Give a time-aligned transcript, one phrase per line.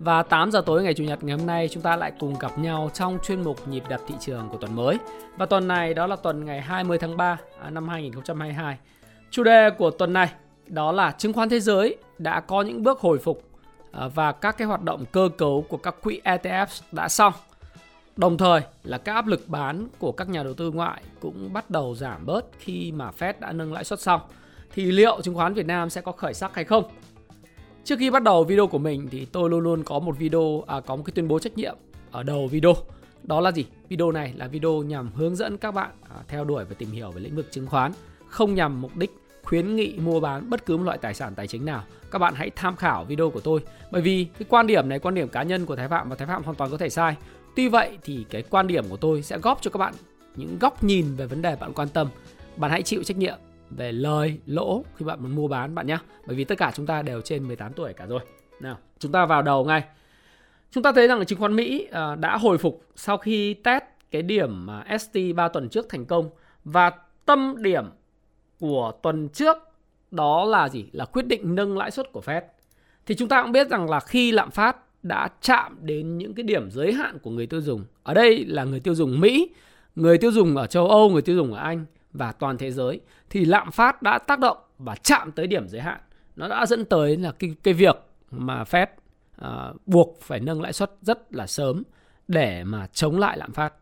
[0.00, 2.58] Và 8 giờ tối ngày Chủ nhật ngày hôm nay, chúng ta lại cùng gặp
[2.58, 4.98] nhau trong chuyên mục nhịp đập thị trường của tuần mới.
[5.36, 8.78] Và tuần này đó là tuần ngày 20 tháng 3 à, năm 2022.
[9.30, 10.32] Chủ đề của tuần này
[10.66, 13.42] đó là chứng khoán thế giới đã có những bước hồi phục
[13.92, 17.32] à, và các cái hoạt động cơ cấu của các quỹ ETF đã xong.
[18.16, 21.70] Đồng thời là các áp lực bán của các nhà đầu tư ngoại cũng bắt
[21.70, 24.20] đầu giảm bớt khi mà Fed đã nâng lãi suất xong
[24.72, 26.84] thì liệu chứng khoán Việt Nam sẽ có khởi sắc hay không?
[27.84, 30.80] Trước khi bắt đầu video của mình thì tôi luôn luôn có một video à,
[30.80, 31.76] có một cái tuyên bố trách nhiệm
[32.10, 32.74] ở đầu video.
[33.22, 33.66] Đó là gì?
[33.88, 37.10] Video này là video nhằm hướng dẫn các bạn à, theo đuổi và tìm hiểu
[37.10, 37.92] về lĩnh vực chứng khoán,
[38.28, 39.10] không nhằm mục đích
[39.44, 41.84] khuyến nghị mua bán bất cứ một loại tài sản tài chính nào.
[42.10, 43.60] Các bạn hãy tham khảo video của tôi
[43.90, 46.28] bởi vì cái quan điểm này quan điểm cá nhân của Thái Phạm và Thái
[46.28, 47.16] Phạm hoàn toàn có thể sai.
[47.56, 49.94] Tuy vậy thì cái quan điểm của tôi sẽ góp cho các bạn
[50.36, 52.08] những góc nhìn về vấn đề bạn quan tâm.
[52.56, 53.38] Bạn hãy chịu trách nhiệm
[53.70, 56.86] về lời lỗ khi bạn muốn mua bán bạn nhé bởi vì tất cả chúng
[56.86, 58.20] ta đều trên 18 tuổi cả rồi.
[58.60, 59.84] Nào, chúng ta vào đầu ngay.
[60.70, 64.22] Chúng ta thấy rằng chứng khoán Mỹ à, đã hồi phục sau khi test cái
[64.22, 66.30] điểm à, ST 3 tuần trước thành công.
[66.64, 66.90] Và
[67.24, 67.84] tâm điểm
[68.60, 69.56] của tuần trước
[70.10, 70.84] đó là gì?
[70.92, 72.42] Là quyết định nâng lãi suất của Fed.
[73.06, 76.42] Thì chúng ta cũng biết rằng là khi lạm phát đã chạm đến những cái
[76.42, 77.84] điểm giới hạn của người tiêu dùng.
[78.02, 79.50] Ở đây là người tiêu dùng Mỹ,
[79.96, 83.00] người tiêu dùng ở châu Âu, người tiêu dùng ở Anh và toàn thế giới
[83.30, 86.00] thì lạm phát đã tác động và chạm tới điểm giới hạn
[86.36, 87.96] nó đã dẫn tới là cái cái việc
[88.30, 88.86] mà Fed
[89.44, 91.82] uh, buộc phải nâng lãi suất rất là sớm
[92.28, 93.74] để mà chống lại lạm phát.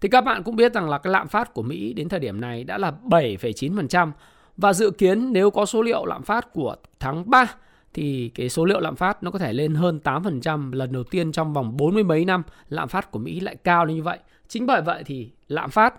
[0.00, 2.40] Thì các bạn cũng biết rằng là cái lạm phát của Mỹ đến thời điểm
[2.40, 4.10] này đã là 7,9%
[4.56, 7.54] và dự kiến nếu có số liệu lạm phát của tháng 3
[7.94, 11.32] thì cái số liệu lạm phát nó có thể lên hơn 8% lần đầu tiên
[11.32, 14.18] trong vòng 40 mấy năm lạm phát của Mỹ lại cao như vậy.
[14.48, 15.94] Chính bởi vậy thì lạm phát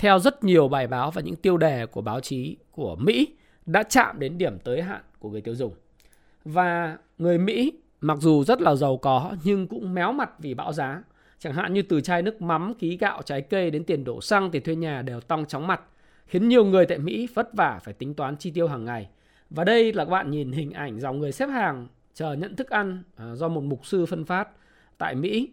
[0.00, 3.28] theo rất nhiều bài báo và những tiêu đề của báo chí của Mỹ
[3.66, 5.74] đã chạm đến điểm tới hạn của người tiêu dùng.
[6.44, 10.72] Và người Mỹ mặc dù rất là giàu có nhưng cũng méo mặt vì bão
[10.72, 11.02] giá.
[11.38, 14.50] Chẳng hạn như từ chai nước mắm, ký gạo, trái cây đến tiền đổ xăng,
[14.50, 15.80] tiền thuê nhà đều tăng chóng mặt,
[16.26, 19.08] khiến nhiều người tại Mỹ vất vả phải tính toán chi tiêu hàng ngày.
[19.50, 22.70] Và đây là các bạn nhìn hình ảnh dòng người xếp hàng chờ nhận thức
[22.70, 24.48] ăn à, do một mục sư phân phát
[24.98, 25.48] tại Mỹ.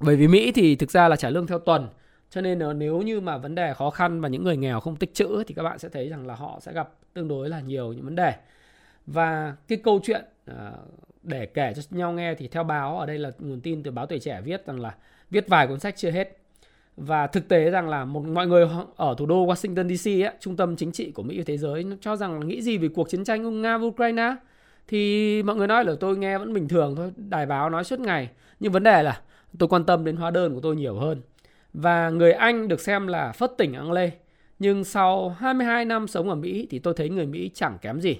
[0.00, 1.88] Bởi vì Mỹ thì thực ra là trả lương theo tuần
[2.30, 5.14] cho nên nếu như mà vấn đề khó khăn và những người nghèo không tích
[5.14, 7.92] chữ thì các bạn sẽ thấy rằng là họ sẽ gặp tương đối là nhiều
[7.92, 8.34] những vấn đề.
[9.06, 10.72] Và cái câu chuyện ờ,
[11.22, 14.06] để kể cho nhau nghe thì theo báo ở đây là nguồn tin từ báo
[14.06, 14.94] tuổi trẻ viết rằng là
[15.30, 16.38] viết vài cuốn sách chưa hết.
[16.96, 20.56] Và thực tế rằng là một mọi người ở thủ đô Washington DC ấy, trung
[20.56, 22.88] tâm chính trị của Mỹ và thế giới nó cho rằng là nghĩ gì về
[22.94, 24.36] cuộc chiến tranh Nga Ukraine
[24.88, 28.00] thì mọi người nói là tôi nghe vẫn bình thường thôi đài báo nói suốt
[28.00, 28.30] ngày.
[28.60, 29.20] Nhưng vấn đề là
[29.58, 31.20] tôi quan tâm đến hóa đơn của tôi nhiều hơn
[31.80, 34.10] và người Anh được xem là phất tỉnh anh lê.
[34.58, 38.16] Nhưng sau 22 năm sống ở Mỹ thì tôi thấy người Mỹ chẳng kém gì.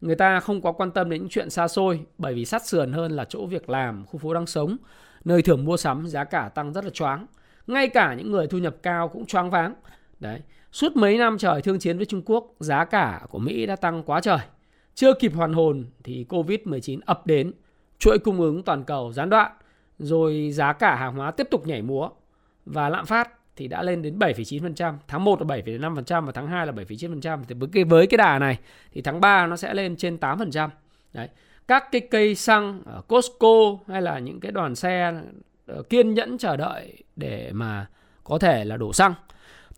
[0.00, 2.92] Người ta không quá quan tâm đến những chuyện xa xôi bởi vì sát sườn
[2.92, 4.76] hơn là chỗ việc làm, khu phố đang sống,
[5.24, 7.26] nơi thường mua sắm giá cả tăng rất là choáng.
[7.66, 9.74] Ngay cả những người thu nhập cao cũng choáng váng.
[10.20, 10.40] Đấy,
[10.72, 14.02] suốt mấy năm trời thương chiến với Trung Quốc, giá cả của Mỹ đã tăng
[14.02, 14.38] quá trời.
[14.94, 17.52] Chưa kịp hoàn hồn thì Covid-19 ập đến,
[17.98, 19.52] chuỗi cung ứng toàn cầu gián đoạn,
[19.98, 22.08] rồi giá cả hàng hóa tiếp tục nhảy múa
[22.66, 26.66] và lạm phát thì đã lên đến 7,9%, tháng 1 là 7,5% và tháng 2
[26.66, 27.44] là 7,9%.
[27.48, 28.58] Thì với cái với cái đà này
[28.92, 30.68] thì tháng 3 nó sẽ lên trên 8%.
[31.12, 31.28] Đấy.
[31.68, 35.12] Các cái cây xăng ở Costco hay là những cái đoàn xe
[35.66, 37.86] ờ, kiên nhẫn chờ đợi để mà
[38.24, 39.14] có thể là đổ xăng.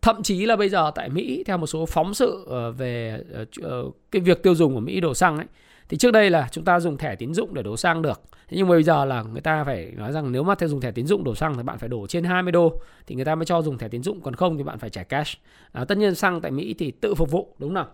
[0.03, 3.21] Thậm chí là bây giờ tại Mỹ theo một số phóng sự ờ, về
[3.63, 5.47] ờ, cái việc tiêu dùng của Mỹ đổ xăng ấy
[5.89, 8.21] thì trước đây là chúng ta dùng thẻ tín dụng để đổ xăng được.
[8.51, 10.91] Nhưng mà bây giờ là người ta phải nói rằng nếu mà theo dùng thẻ
[10.91, 13.45] tín dụng đổ xăng thì bạn phải đổ trên 20 đô thì người ta mới
[13.45, 14.21] cho dùng thẻ tín dụng.
[14.21, 15.39] Còn không thì bạn phải trả cash.
[15.73, 17.87] À, tất nhiên xăng tại Mỹ thì tự phục vụ đúng không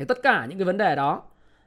[0.00, 1.22] thì tất cả những cái vấn đề đó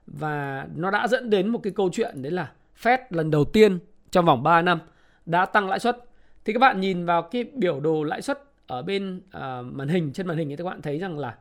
[0.07, 2.51] và nó đã dẫn đến một cái câu chuyện đấy là
[2.81, 3.79] Fed lần đầu tiên
[4.11, 4.79] trong vòng 3 năm
[5.25, 5.97] đã tăng lãi suất.
[6.45, 10.13] Thì các bạn nhìn vào cái biểu đồ lãi suất ở bên uh, màn hình
[10.13, 11.35] trên màn hình thì các bạn thấy rằng là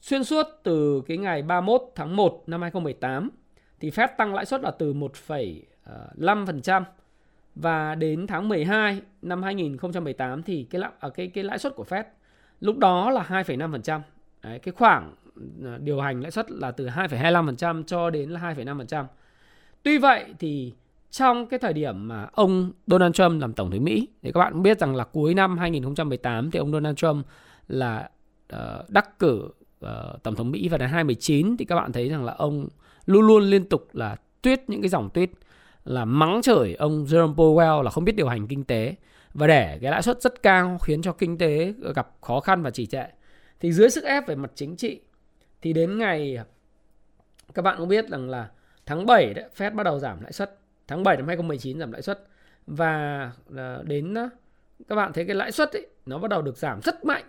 [0.00, 3.30] xuyên suốt từ cái ngày 31 tháng 1 năm 2018
[3.80, 6.84] thì Fed tăng lãi suất là từ 1,5% ờ,
[7.54, 11.84] và đến tháng 12 năm 2018 thì cái lãi, à, cái cái lãi suất của
[11.88, 12.04] Fed
[12.60, 14.00] lúc đó là 2,5%.
[14.42, 15.14] Đấy, cái khoảng
[15.64, 19.04] ờ, điều hành lãi suất là từ 2,25% cho đến là 2,5%.
[19.82, 20.72] Tuy vậy thì
[21.10, 24.52] trong cái thời điểm mà ông Donald Trump làm tổng thống Mỹ thì các bạn
[24.52, 27.26] cũng biết rằng là cuối năm 2018 thì ông Donald Trump
[27.68, 28.10] là
[28.54, 29.48] uh, đắc cử
[29.84, 32.68] uh, tổng thống Mỹ vào năm 2019 thì các bạn thấy rằng là ông
[33.08, 35.30] luôn luôn liên tục là tuyết những cái dòng tuyết
[35.84, 38.94] là mắng chửi ông Jerome Powell là không biết điều hành kinh tế
[39.34, 42.70] và để cái lãi suất rất cao khiến cho kinh tế gặp khó khăn và
[42.70, 43.04] trì trệ.
[43.60, 45.00] Thì dưới sức ép về mặt chính trị
[45.62, 46.38] thì đến ngày
[47.54, 48.50] các bạn cũng biết rằng là
[48.86, 50.58] tháng 7 đấy, Fed bắt đầu giảm lãi suất.
[50.86, 52.26] Tháng 7 năm 2019 giảm lãi suất
[52.66, 54.14] và à, đến
[54.88, 57.24] các bạn thấy cái lãi suất ấy nó bắt đầu được giảm rất mạnh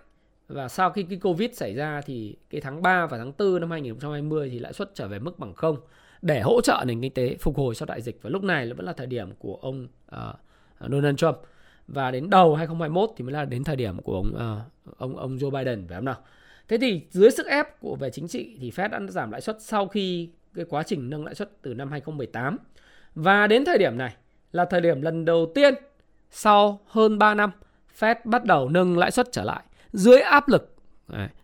[0.50, 3.72] và sau khi cái Covid xảy ra thì cái tháng 3 và tháng 4 năm
[3.72, 5.78] 2020 thì lãi suất trở về mức bằng không
[6.22, 8.20] để hỗ trợ nền kinh tế phục hồi sau đại dịch.
[8.22, 11.38] Và lúc này vẫn là thời điểm của ông uh, Donald Trump.
[11.88, 15.38] Và đến đầu 2021 thì mới là đến thời điểm của ông uh, ông ông
[15.38, 16.18] Joe Biden phải không nào?
[16.68, 19.62] Thế thì dưới sức ép của về chính trị thì Fed đã giảm lãi suất
[19.62, 22.58] sau khi cái quá trình nâng lãi suất từ năm 2018
[23.16, 24.16] và đến thời điểm này
[24.52, 25.74] là thời điểm lần đầu tiên
[26.32, 27.52] sau hơn 3 năm
[28.00, 29.64] Fed bắt đầu nâng lãi suất trở lại
[29.94, 30.76] dưới áp lực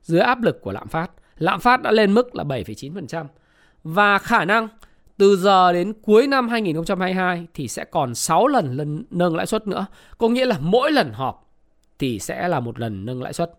[0.01, 1.12] dưới áp lực của lạm phát.
[1.38, 3.25] Lạm phát đã lên mức là 7,9%
[3.83, 4.68] và khả năng
[5.18, 9.68] từ giờ đến cuối năm 2022 thì sẽ còn 6 lần lần nâng lãi suất
[9.68, 9.86] nữa.
[10.18, 11.51] Có nghĩa là mỗi lần họp
[12.00, 13.51] thì sẽ là một lần nâng lãi suất.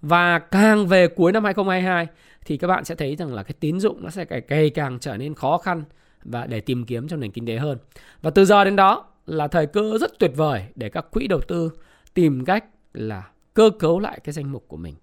[0.00, 2.06] Và càng về cuối năm 2022
[2.44, 5.16] thì các bạn sẽ thấy rằng là cái tín dụng nó sẽ ngày càng trở
[5.16, 5.84] nên khó khăn
[6.22, 7.78] và để tìm kiếm trong nền kinh tế hơn.
[8.22, 11.40] Và từ giờ đến đó là thời cơ rất tuyệt vời để các quỹ đầu
[11.40, 11.70] tư
[12.14, 13.22] tìm cách là
[13.60, 14.94] cơ cấu lại cái danh mục của mình.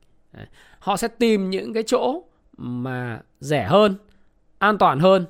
[0.79, 2.23] Họ sẽ tìm những cái chỗ
[2.57, 3.95] mà rẻ hơn,
[4.57, 5.25] an toàn hơn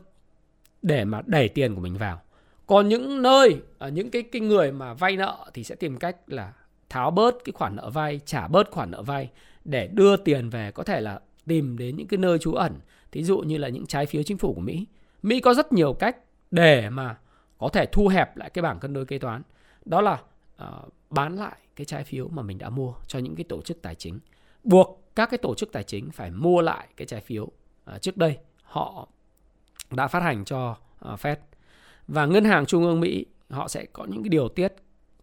[0.82, 2.22] để mà đẩy tiền của mình vào.
[2.68, 6.18] Còn những nơi ở những cái cái người mà vay nợ thì sẽ tìm cách
[6.28, 6.54] là
[6.90, 9.30] tháo bớt cái khoản nợ vay, trả bớt khoản nợ vay
[9.66, 12.80] để đưa tiền về có thể là tìm đến những cái nơi trú ẩn,
[13.12, 14.86] thí dụ như là những trái phiếu chính phủ của Mỹ.
[15.24, 16.18] Mỹ có rất nhiều cách
[16.52, 17.18] để mà
[17.58, 19.42] có thể thu hẹp lại cái bảng cân đối kế toán.
[19.86, 20.18] Đó là
[20.64, 23.82] uh, bán lại cái trái phiếu mà mình đã mua cho những cái tổ chức
[23.82, 24.20] tài chính.
[24.64, 27.50] Buộc các cái tổ chức tài chính phải mua lại cái trái phiếu
[27.86, 29.08] à, trước đây họ
[29.92, 31.36] đã phát hành cho à, Fed.
[32.08, 34.74] Và ngân hàng trung ương Mỹ họ sẽ có những cái điều tiết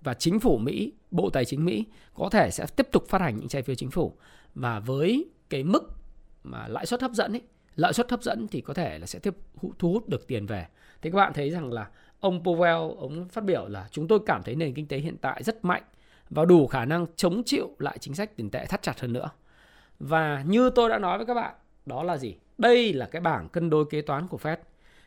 [0.00, 1.84] và chính phủ Mỹ, Bộ Tài chính Mỹ
[2.14, 4.16] có thể sẽ tiếp tục phát hành những trái phiếu chính phủ
[4.54, 5.82] và với cái mức
[6.44, 7.42] mà lãi suất hấp dẫn ấy,
[7.76, 9.34] lợi suất hấp dẫn thì có thể là sẽ tiếp
[9.78, 10.66] thu hút được tiền về.
[11.02, 11.88] thế các bạn thấy rằng là
[12.20, 15.42] ông Powell ông phát biểu là chúng tôi cảm thấy nền kinh tế hiện tại
[15.42, 15.82] rất mạnh
[16.34, 19.30] và đủ khả năng chống chịu lại chính sách tiền tệ thắt chặt hơn nữa.
[19.98, 21.54] Và như tôi đã nói với các bạn,
[21.86, 22.36] đó là gì?
[22.58, 24.56] Đây là cái bảng cân đối kế toán của Fed.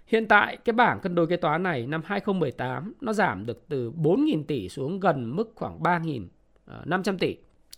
[0.08, 3.92] Hiện tại cái bảng cân đối kế toán này năm 2018 nó giảm được từ
[3.92, 6.28] 4.000 tỷ xuống gần mức khoảng 3.500
[6.66, 7.38] ờ, tỷ.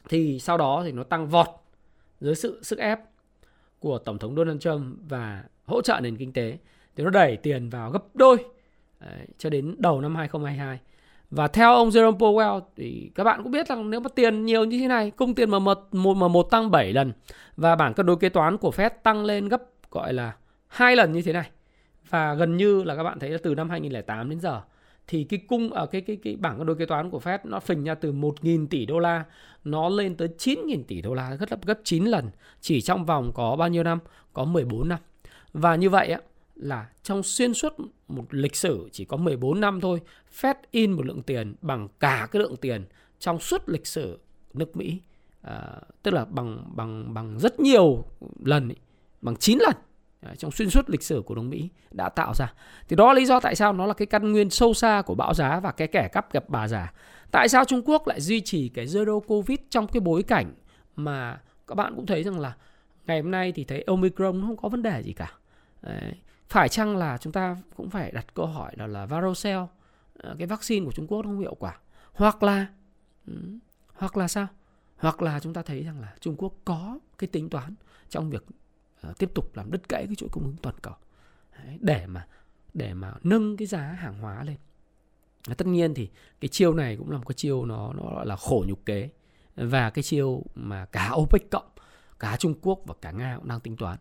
[0.10, 1.48] Thì sau đó thì nó tăng vọt
[2.22, 3.00] dưới sự sức ép
[3.80, 6.58] của Tổng thống Donald Trump và hỗ trợ nền kinh tế.
[6.96, 8.38] Thì nó đẩy tiền vào gấp đôi
[9.00, 10.80] Đấy, cho đến đầu năm 2022.
[11.32, 14.64] Và theo ông Jerome Powell thì các bạn cũng biết rằng nếu mà tiền nhiều
[14.64, 17.12] như thế này, cung tiền mà một, mà một tăng 7 lần
[17.58, 19.62] và bảng cân đối kế toán của Fed tăng lên gấp
[19.92, 20.34] gọi là
[20.68, 21.50] hai lần như thế này.
[22.10, 24.62] Và gần như là các bạn thấy là từ năm 2008 đến giờ
[25.08, 27.60] thì cái cung ở cái cái cái bảng cân đối kế toán của Fed nó
[27.60, 29.24] phình ra từ 1.000 tỷ đô la
[29.64, 32.30] nó lên tới 9.000 tỷ đô la gấp gấp 9 lần
[32.62, 34.00] chỉ trong vòng có bao nhiêu năm?
[34.34, 35.00] Có 14 năm.
[35.54, 36.20] Và như vậy á
[36.60, 37.74] là trong xuyên suốt
[38.08, 40.02] một lịch sử chỉ có 14 năm thôi,
[40.42, 42.86] Fed in một lượng tiền bằng cả cái lượng tiền
[43.20, 44.20] trong suốt lịch sử
[44.54, 45.02] nước Mỹ.
[45.42, 48.04] À, tức là bằng bằng bằng rất nhiều
[48.46, 48.72] lần,
[49.22, 49.76] bằng 9 lần
[50.22, 52.54] à, trong xuyên suốt lịch sử của nước Mỹ đã tạo ra.
[52.88, 55.16] Thì đó là lý do tại sao nó là cái căn nguyên sâu xa của
[55.16, 56.94] bão giá và cái kẻ cắp gặp bà già.
[57.32, 60.54] Tại sao Trung Quốc lại duy trì cái zero covid trong cái bối cảnh
[60.96, 62.56] mà các bạn cũng thấy rằng là
[63.08, 65.32] ngày hôm nay thì thấy Omicron không có vấn đề gì cả.
[65.82, 66.14] Đấy
[66.50, 69.60] phải chăng là chúng ta cũng phải đặt câu hỏi đó là varocell
[70.14, 71.80] ờ, cái vaccine của Trung Quốc không hiệu quả?
[72.14, 72.68] Hoặc là
[73.28, 73.34] ừ,
[73.94, 74.48] hoặc là sao?
[74.98, 77.76] Hoặc là chúng ta thấy rằng là Trung Quốc có cái tính toán
[78.10, 78.46] trong việc
[79.02, 80.94] ờ, tiếp tục làm đứt gãy cái chuỗi cung ứng toàn cầu.
[81.58, 82.28] Đấy, để mà
[82.74, 84.58] để mà nâng cái giá hàng hóa lên.
[85.58, 88.36] Tất nhiên thì cái chiêu này cũng là một cái chiêu nó nó gọi là
[88.36, 89.10] khổ nhục kế.
[89.56, 91.70] Và cái chiêu mà cả OPEC cộng
[92.20, 93.98] cả Trung Quốc và cả Nga cũng đang tính toán.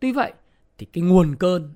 [0.00, 0.32] Tuy vậy
[0.78, 1.74] thì cái nguồn cơn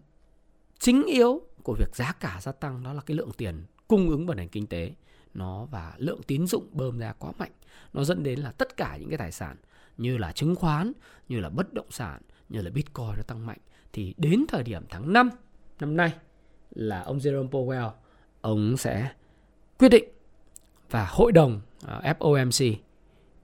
[0.78, 4.26] chính yếu của việc giá cả gia tăng đó là cái lượng tiền cung ứng
[4.26, 4.92] vào nền kinh tế
[5.34, 7.52] nó và lượng tín dụng bơm ra quá mạnh,
[7.92, 9.56] nó dẫn đến là tất cả những cái tài sản
[9.96, 10.92] như là chứng khoán,
[11.28, 13.58] như là bất động sản, như là bitcoin nó tăng mạnh
[13.92, 15.30] thì đến thời điểm tháng 5
[15.80, 16.12] năm nay
[16.70, 17.90] là ông Jerome Powell,
[18.40, 19.12] ông sẽ
[19.78, 20.04] quyết định
[20.90, 22.74] và hội đồng à, FOMC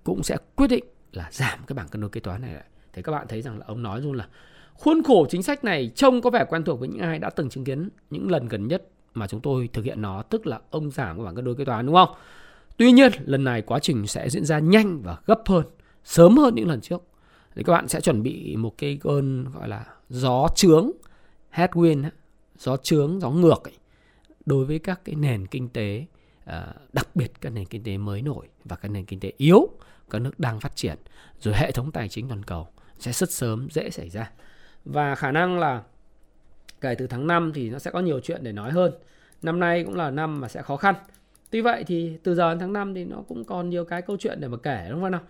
[0.04, 2.64] cũng sẽ quyết định là giảm cái bảng cân đối kế toán này lại.
[2.92, 4.28] Thì các bạn thấy rằng là ông nói luôn là
[4.74, 7.48] Khuôn khổ chính sách này trông có vẻ quen thuộc với những ai đã từng
[7.48, 10.90] chứng kiến những lần gần nhất mà chúng tôi thực hiện nó, tức là ông
[10.90, 12.10] giảm của bảng cân đối kế toán đúng không?
[12.76, 15.64] Tuy nhiên, lần này quá trình sẽ diễn ra nhanh và gấp hơn,
[16.04, 17.02] sớm hơn những lần trước.
[17.54, 20.90] thì các bạn sẽ chuẩn bị một cái cơn gọi là gió trướng
[21.54, 22.04] headwind
[22.58, 23.74] gió trướng gió ngược ấy,
[24.46, 26.06] đối với các cái nền kinh tế
[26.44, 29.68] ờ, đặc biệt các nền kinh tế mới nổi và các nền kinh tế yếu
[30.10, 30.96] các nước đang phát triển
[31.40, 34.30] rồi hệ thống tài chính toàn cầu sẽ rất sớm dễ xảy ra
[34.84, 35.82] và khả năng là
[36.80, 38.92] kể từ tháng 5 thì nó sẽ có nhiều chuyện để nói hơn.
[39.42, 40.94] Năm nay cũng là năm mà sẽ khó khăn.
[41.50, 44.16] Tuy vậy thì từ giờ đến tháng 5 thì nó cũng còn nhiều cái câu
[44.16, 45.20] chuyện để mà kể đúng không nào?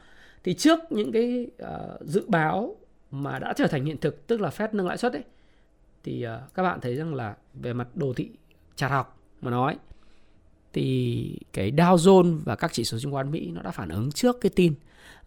[0.44, 2.76] Thì trước những cái uh, dự báo
[3.10, 5.24] mà đã trở thành hiện thực tức là Fed nâng lãi suất ấy
[6.04, 8.30] thì uh, các bạn thấy rằng là về mặt đồ thị
[8.76, 9.76] chặt học mà nói
[10.72, 14.12] thì cái Dow Jones và các chỉ số chứng khoán Mỹ nó đã phản ứng
[14.12, 14.74] trước cái tin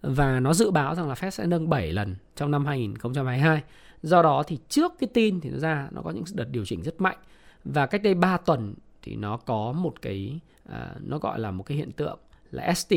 [0.01, 3.63] và nó dự báo rằng là Fed sẽ nâng 7 lần trong năm 2022.
[4.05, 6.83] Do đó thì trước cái tin thì nó ra nó có những đợt điều chỉnh
[6.83, 7.17] rất mạnh
[7.63, 11.63] và cách đây 3 tuần thì nó có một cái à, nó gọi là một
[11.63, 12.19] cái hiện tượng
[12.51, 12.93] là ST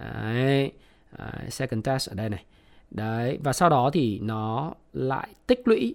[0.00, 0.72] Đấy,
[1.16, 2.44] à, second test ở đây này
[2.90, 5.94] đấy và sau đó thì nó lại tích lũy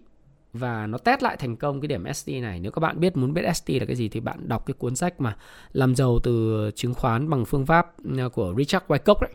[0.54, 2.60] và nó test lại thành công cái điểm ST này.
[2.60, 4.96] Nếu các bạn biết muốn biết ST là cái gì thì bạn đọc cái cuốn
[4.96, 5.38] sách mà
[5.72, 9.32] làm giàu từ chứng khoán bằng phương pháp à, của Richard Wyckoff đấy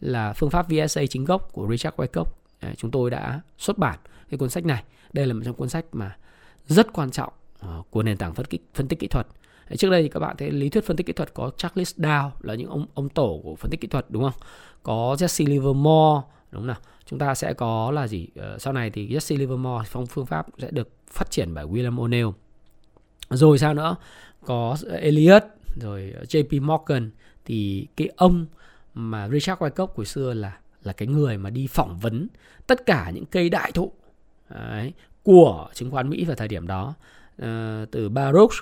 [0.00, 2.24] là phương pháp VSA chính gốc của Richard Wyckoff.
[2.60, 3.98] Ờ, chúng tôi đã xuất bản
[4.30, 4.84] cái cuốn sách này.
[5.12, 6.16] Đây là một trong cuốn sách mà
[6.66, 9.26] rất quan trọng ờ, của nền tảng phân tích phân tích kỹ thuật.
[9.78, 12.30] Trước đây thì các bạn thấy lý thuyết phân tích kỹ thuật có Charles Dow,
[12.40, 14.42] là những ông ông tổ của phân tích kỹ thuật, đúng không?
[14.82, 16.76] Có Jesse Livermore, đúng nào
[17.10, 20.46] chúng ta sẽ có là gì ờ, sau này thì Jesse Livermore, phong, phương pháp
[20.58, 22.32] sẽ được phát triển bởi William O'Neill
[23.30, 23.96] rồi sao nữa
[24.44, 25.44] có Elliot
[25.80, 27.10] rồi JP Morgan
[27.44, 28.46] thì cái ông
[28.94, 32.28] mà Richard Wyckoff của xưa là là cái người mà đi phỏng vấn
[32.66, 33.92] tất cả những cây đại thụ
[34.50, 36.94] đấy, của chứng khoán Mỹ vào thời điểm đó.
[37.42, 38.52] Uh, từ Baruch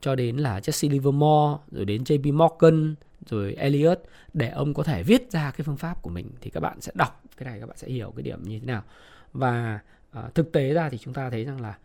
[0.00, 2.94] cho đến là Jesse Livermore rồi đến JP Morgan
[3.26, 4.00] rồi Elliot
[4.32, 6.92] để ông có thể viết ra cái phương pháp của mình thì các bạn sẽ
[6.94, 8.82] đọc cái này các bạn sẽ hiểu cái điểm như thế nào.
[9.32, 9.78] Và
[10.18, 11.78] uh, thực tế ra thì chúng ta thấy rằng là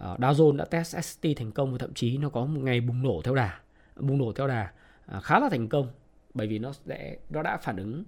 [0.00, 2.80] uh, Dow Jones đã test ST thành công và thậm chí nó có một ngày
[2.80, 3.58] bùng nổ theo đà
[3.96, 4.72] bùng nổ theo đà
[5.16, 5.88] uh, khá là thành công
[6.34, 8.04] bởi vì nó sẽ nó đã phản ứng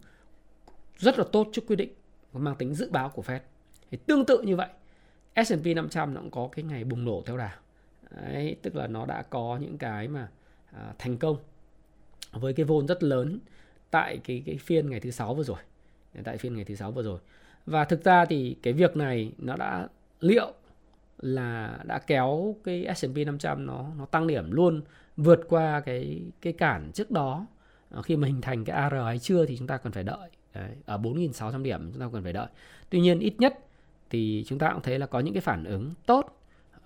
[1.02, 1.92] rất là tốt trước quyết định
[2.32, 3.40] mang tính dự báo của Fed.
[3.90, 4.68] Thì tương tự như vậy
[5.46, 7.56] S&P 500 nó cũng có cái ngày bùng nổ theo đà.
[8.10, 10.28] Đấy, tức là nó đã có những cái mà
[10.72, 11.36] à, thành công
[12.32, 13.38] với cái vôn rất lớn
[13.90, 15.58] tại cái cái phiên ngày thứ sáu vừa rồi.
[16.24, 17.20] Tại phiên ngày thứ sáu vừa rồi.
[17.66, 19.88] Và thực ra thì cái việc này nó đã
[20.20, 20.52] liệu
[21.18, 24.82] là đã kéo cái S&P 500 nó nó tăng điểm luôn
[25.16, 27.46] vượt qua cái cái cản trước đó
[27.90, 30.30] à, khi mà hình thành cái AR hay chưa thì chúng ta cần phải đợi.
[30.54, 32.46] Đấy, ở 4.600 điểm chúng ta cần phải đợi.
[32.90, 33.58] Tuy nhiên ít nhất
[34.10, 36.38] thì chúng ta cũng thấy là có những cái phản ứng tốt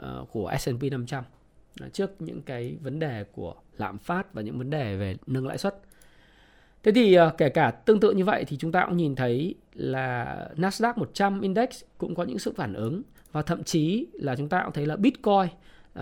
[0.02, 1.24] uh, của S&P 500
[1.92, 5.58] trước những cái vấn đề của lạm phát và những vấn đề về nâng lãi
[5.58, 5.80] suất.
[6.82, 9.54] Thế thì uh, kể cả tương tự như vậy thì chúng ta cũng nhìn thấy
[9.74, 11.68] là Nasdaq 100 index
[11.98, 14.96] cũng có những sự phản ứng và thậm chí là chúng ta cũng thấy là
[14.96, 15.48] Bitcoin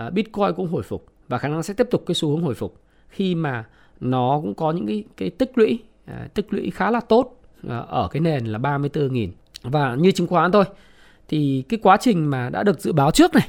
[0.07, 2.55] uh, Bitcoin cũng hồi phục và khả năng sẽ tiếp tục cái xu hướng hồi
[2.55, 3.65] phục khi mà
[4.01, 5.79] nó cũng có những cái cái tích lũy
[6.11, 7.41] uh, tích lũy khá là tốt.
[7.69, 9.29] Ờ, ở cái nền là 34.000
[9.63, 10.65] và như chứng khoán thôi
[11.29, 13.49] thì cái quá trình mà đã được dự báo trước này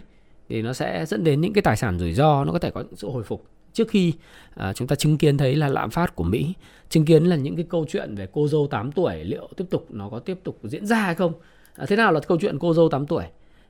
[0.49, 2.81] thì nó sẽ dẫn đến những cái tài sản rủi ro nó có thể có
[2.81, 3.45] những sự hồi phục
[3.75, 4.13] trước khi
[4.55, 6.53] à, chúng ta chứng kiến thấy là lạm phát của Mỹ,
[6.89, 9.87] chứng kiến là những cái câu chuyện về cô dâu 8 tuổi liệu tiếp tục
[9.89, 11.33] nó có tiếp tục diễn ra hay không?
[11.75, 13.23] À, thế nào là câu chuyện cô dâu 8 tuổi?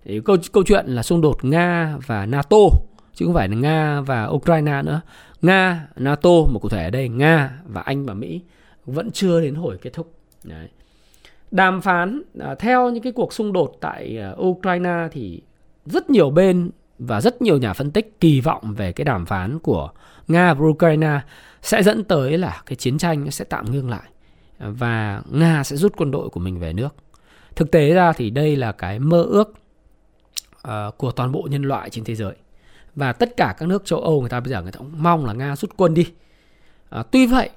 [0.06, 2.58] Thì câu câu chuyện là xung đột Nga và NATO
[3.14, 5.02] chứ không phải là Nga và Ukraine nữa.
[5.42, 8.42] Nga, NATO một cụ thể ở đây Nga và Anh và Mỹ
[8.86, 10.15] vẫn chưa đến hồi kết thúc.
[10.46, 10.68] Đấy.
[11.52, 15.42] Đàm phán à, theo những cái cuộc xung đột tại à, Ukraine thì
[15.86, 19.60] rất nhiều bên và rất nhiều nhà phân tích kỳ vọng về cái đàm phán
[19.60, 19.90] của
[20.28, 21.20] Nga và Ukraine
[21.62, 24.10] sẽ dẫn tới là cái chiến tranh sẽ tạm ngưng lại
[24.60, 26.96] và Nga sẽ rút quân đội của mình về nước.
[27.56, 29.54] Thực tế ra thì đây là cái mơ ước
[30.68, 32.34] uh, của toàn bộ nhân loại trên thế giới.
[32.96, 35.26] Và tất cả các nước châu Âu người ta bây giờ người ta cũng mong
[35.26, 36.08] là Nga rút quân đi.
[37.00, 37.50] Uh, tuy vậy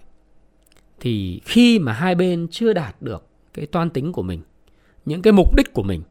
[1.00, 4.40] thì khi mà hai bên chưa đạt được cái toan tính của mình,
[5.04, 6.02] những cái mục đích của mình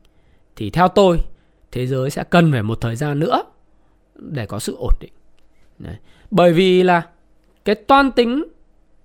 [0.55, 1.17] thì theo tôi
[1.71, 3.43] thế giới sẽ cần phải một thời gian nữa
[4.15, 5.11] để có sự ổn định
[5.79, 5.95] Đấy.
[6.31, 7.07] bởi vì là
[7.65, 8.43] cái toan tính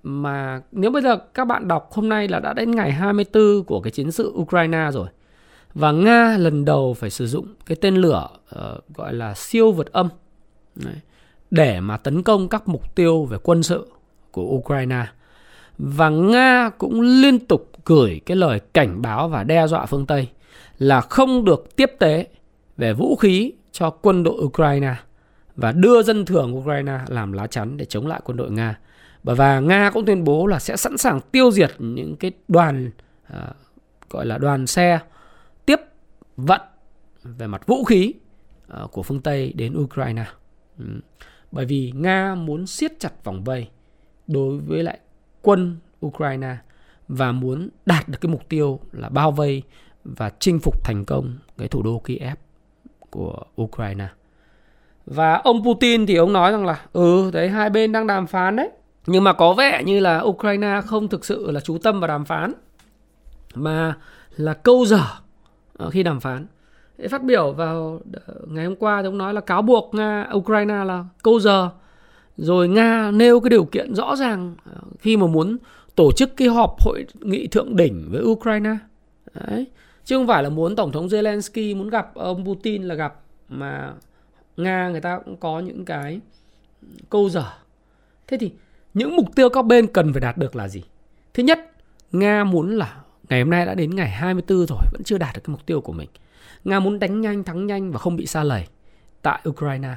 [0.03, 3.81] mà nếu bây giờ các bạn đọc hôm nay là đã đến ngày 24 của
[3.81, 5.09] cái chiến sự Ukraine rồi
[5.75, 9.93] và Nga lần đầu phải sử dụng cái tên lửa uh, gọi là siêu vượt
[9.93, 10.09] âm
[10.75, 10.95] Đấy.
[11.51, 13.87] để mà tấn công các mục tiêu về quân sự
[14.31, 15.07] của Ukraine
[15.79, 20.29] và Nga cũng liên tục gửi cái lời cảnh báo và đe dọa phương Tây
[20.79, 22.27] là không được tiếp tế
[22.77, 24.95] về vũ khí cho quân đội Ukraine
[25.57, 28.79] và đưa dân thường Ukraine làm lá chắn để chống lại quân đội Nga.
[29.23, 32.91] Và Nga cũng tuyên bố là sẽ sẵn sàng tiêu diệt những cái đoàn
[33.25, 33.49] à,
[34.11, 34.99] gọi là đoàn xe
[35.67, 35.81] tiếp
[36.37, 36.61] vận
[37.23, 38.15] về mặt vũ khí
[38.69, 40.25] à, của phương Tây đến Ukraine.
[40.79, 40.85] Ừ.
[41.53, 43.69] Bởi vì Nga muốn siết chặt vòng vây
[44.27, 44.99] đối với lại
[45.43, 46.57] quân Ukraine
[47.09, 49.63] và muốn đạt được cái mục tiêu là bao vây
[50.05, 52.37] và chinh phục thành công cái thủ đô Kiev
[53.11, 54.09] của Ukraine.
[55.07, 58.57] Và ông Putin thì ông nói rằng là ừ đấy, hai bên đang đàm phán
[58.57, 58.71] đấy.
[59.07, 62.25] Nhưng mà có vẻ như là Ukraine không thực sự là chú tâm vào đàm
[62.25, 62.53] phán,
[63.55, 63.95] mà
[64.37, 65.03] là câu dở
[65.77, 66.47] ờ, khi đàm phán.
[67.11, 70.85] Phát biểu vào ờ, ngày hôm qua thì ông nói là cáo buộc Nga, Ukraine
[70.85, 71.71] là câu giờ
[72.37, 75.57] rồi Nga nêu cái điều kiện rõ ràng à, khi mà muốn
[75.95, 78.77] tổ chức cái họp hội nghị thượng đỉnh với Ukraine.
[79.35, 79.67] Đấy.
[80.05, 83.15] Chứ không phải là muốn Tổng thống Zelensky muốn gặp ông Putin là gặp
[83.49, 83.93] mà
[84.57, 86.21] Nga người ta cũng có những cái
[87.11, 87.45] câu dở.
[88.27, 88.53] Thế thì
[88.95, 90.83] những mục tiêu các bên cần phải đạt được là gì?
[91.35, 91.71] Thứ nhất,
[92.13, 95.41] Nga muốn là ngày hôm nay đã đến ngày 24 rồi vẫn chưa đạt được
[95.45, 96.09] cái mục tiêu của mình.
[96.65, 98.67] Nga muốn đánh nhanh, thắng nhanh và không bị xa lầy
[99.23, 99.95] tại Ukraine.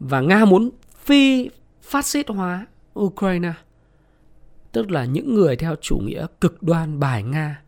[0.00, 0.70] Và Nga muốn
[1.06, 1.50] phi
[1.82, 2.66] phát xít hóa
[2.98, 3.52] Ukraine.
[4.72, 7.62] Tức là những người theo chủ nghĩa cực đoan bài Nga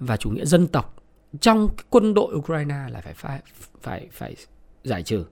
[0.00, 1.02] và chủ nghĩa dân tộc
[1.40, 3.42] trong quân đội Ukraine là phải phải
[3.82, 4.36] phải phải
[4.84, 5.24] giải trừ.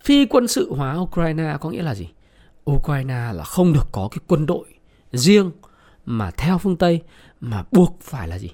[0.00, 2.08] Phi quân sự hóa Ukraine có nghĩa là gì?
[2.70, 4.66] Ukraine là không được có cái quân đội
[5.12, 5.50] riêng
[6.06, 7.02] mà theo phương Tây
[7.40, 8.50] mà buộc phải là gì?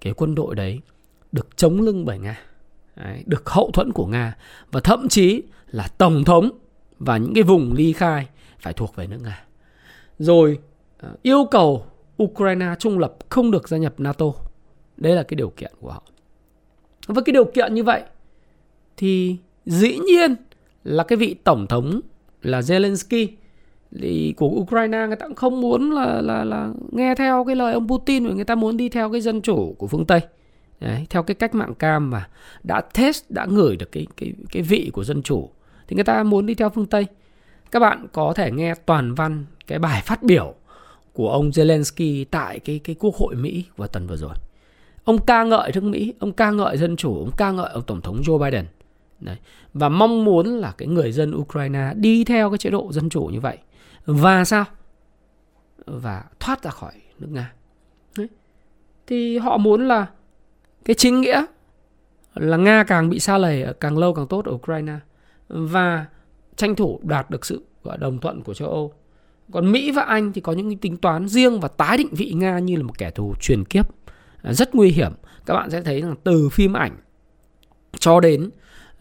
[0.00, 0.80] Cái quân đội đấy
[1.32, 2.38] được chống lưng bởi Nga,
[2.96, 4.36] đấy, được hậu thuẫn của Nga
[4.72, 6.50] và thậm chí là tổng thống
[6.98, 8.26] và những cái vùng ly khai
[8.58, 9.44] phải thuộc về nước Nga.
[10.18, 10.58] Rồi
[10.98, 11.86] ờ, yêu cầu
[12.22, 14.26] Ukraine trung lập không được gia nhập NATO.
[14.96, 16.02] Đây là cái điều kiện của họ.
[17.06, 18.02] Với cái điều kiện như vậy
[18.96, 19.36] thì
[19.66, 20.34] dĩ nhiên
[20.84, 22.00] là cái vị tổng thống
[22.42, 23.26] là Zelensky
[24.00, 27.72] thì của Ukraine người ta cũng không muốn là là là nghe theo cái lời
[27.72, 30.20] ông Putin mà người ta muốn đi theo cái dân chủ của phương Tây.
[30.80, 32.28] Đấy, theo cái cách mạng cam mà
[32.62, 35.50] đã test đã ngửi được cái cái cái vị của dân chủ
[35.88, 37.06] thì người ta muốn đi theo phương Tây.
[37.70, 40.54] Các bạn có thể nghe toàn văn cái bài phát biểu
[41.12, 44.34] của ông Zelensky tại cái cái quốc hội Mỹ vào tuần vừa rồi.
[45.04, 48.00] Ông ca ngợi nước Mỹ, ông ca ngợi dân chủ, ông ca ngợi ông tổng
[48.00, 48.66] thống Joe Biden.
[49.20, 49.36] Đấy.
[49.74, 53.24] Và mong muốn là cái người dân Ukraine đi theo cái chế độ dân chủ
[53.24, 53.58] như vậy.
[54.06, 54.64] Và sao?
[55.86, 57.52] Và thoát ra khỏi nước Nga.
[58.18, 58.28] Đấy.
[59.06, 60.06] Thì họ muốn là
[60.84, 61.44] cái chính nghĩa
[62.34, 64.94] là Nga càng bị xa lầy càng lâu càng tốt ở Ukraine
[65.48, 66.06] và
[66.56, 68.92] tranh thủ đạt được sự gọi đồng thuận của châu Âu.
[69.52, 72.58] Còn Mỹ và Anh thì có những tính toán riêng và tái định vị Nga
[72.58, 73.86] như là một kẻ thù truyền kiếp
[74.42, 75.12] à, rất nguy hiểm.
[75.46, 76.96] Các bạn sẽ thấy rằng từ phim ảnh
[77.98, 78.50] cho đến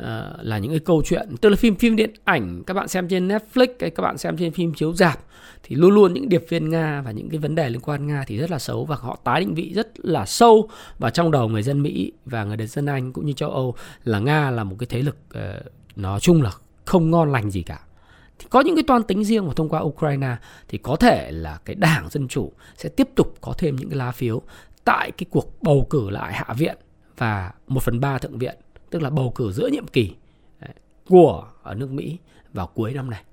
[0.03, 0.08] uh,
[0.41, 3.27] là những cái câu chuyện tức là phim phim điện ảnh các bạn xem trên
[3.27, 5.19] Netflix hay các bạn xem trên phim chiếu rạp
[5.63, 8.23] thì luôn luôn những điệp viên Nga và những cái vấn đề liên quan Nga
[8.27, 11.49] thì rất là xấu và họ tái định vị rất là sâu vào trong đầu
[11.49, 14.75] người dân Mỹ và người dân Anh cũng như châu Âu là Nga là một
[14.79, 16.51] cái thế lực uh, nói chung là
[16.86, 17.79] không ngon lành gì cả
[18.39, 20.36] thì có những cái toan tính riêng mà thông qua Ukraine
[20.67, 23.97] thì có thể là cái đảng dân chủ sẽ tiếp tục có thêm những cái
[23.97, 24.41] lá phiếu
[24.86, 26.77] tại cái cuộc bầu cử lại hạ viện
[27.17, 28.56] và 1 phần 3 thượng viện,
[28.89, 30.15] tức là bầu cử giữa nhiệm kỳ
[31.10, 32.17] của ở nước Mỹ
[32.53, 33.23] vào cuối năm này.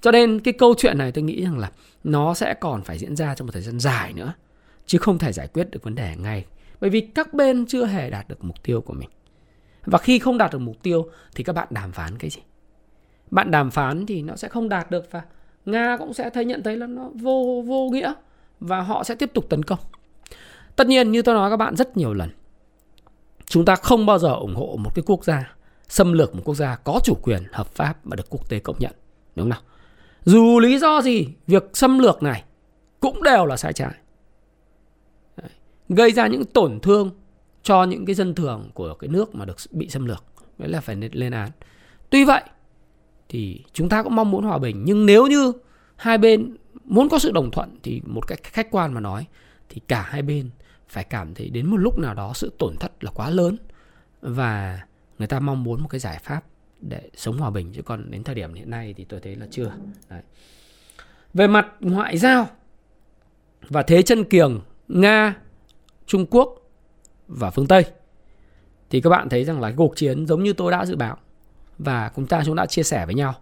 [0.00, 1.70] Cho nên cái câu chuyện này tôi nghĩ rằng là
[2.04, 4.32] nó sẽ còn phải diễn ra trong một thời gian dài nữa,
[4.86, 6.44] chứ không thể giải quyết được vấn đề ngay,
[6.80, 9.08] bởi vì các bên chưa hề đạt được mục tiêu của mình.
[9.84, 12.40] Và khi không đạt được mục tiêu thì các bạn đàm phán cái gì?
[13.30, 15.22] Bạn đàm phán thì nó sẽ không đạt được và
[15.64, 18.12] Nga cũng sẽ thấy nhận thấy là nó vô vô nghĩa
[18.60, 19.78] và họ sẽ tiếp tục tấn công.
[20.76, 22.30] Tất nhiên như tôi nói các bạn rất nhiều lần
[23.50, 25.54] Chúng ta không bao giờ ủng hộ một cái quốc gia
[25.88, 28.76] xâm lược một quốc gia có chủ quyền hợp pháp và được quốc tế công
[28.78, 28.92] nhận.
[29.36, 29.60] Đúng không nào?
[30.24, 32.44] Dù lý do gì, việc xâm lược này
[33.00, 33.90] cũng đều là sai trái.
[35.88, 37.10] Gây ra những tổn thương
[37.62, 40.24] cho những cái dân thường của cái nước mà được bị xâm lược.
[40.58, 41.50] Đấy là phải lên án.
[42.10, 42.42] Tuy vậy
[43.28, 44.82] thì chúng ta cũng mong muốn hòa bình.
[44.84, 45.52] Nhưng nếu như
[45.96, 49.26] hai bên muốn có sự đồng thuận thì một cách khách quan mà nói
[49.68, 50.50] thì cả hai bên
[50.88, 53.56] phải cảm thấy đến một lúc nào đó sự tổn thất là quá lớn
[54.20, 54.80] và
[55.18, 56.44] người ta mong muốn một cái giải pháp
[56.80, 59.46] để sống hòa bình, chứ còn đến thời điểm hiện nay thì tôi thấy là
[59.50, 59.72] chưa
[60.08, 60.22] Đấy.
[61.34, 62.48] về mặt ngoại giao
[63.68, 65.36] và thế chân kiềng nga,
[66.06, 66.59] trung quốc
[67.30, 67.84] và phương tây
[68.90, 71.16] thì các bạn thấy rằng là cái cuộc chiến giống như tôi đã dự báo
[71.78, 73.34] và chúng ta chúng đã chia sẻ với nhau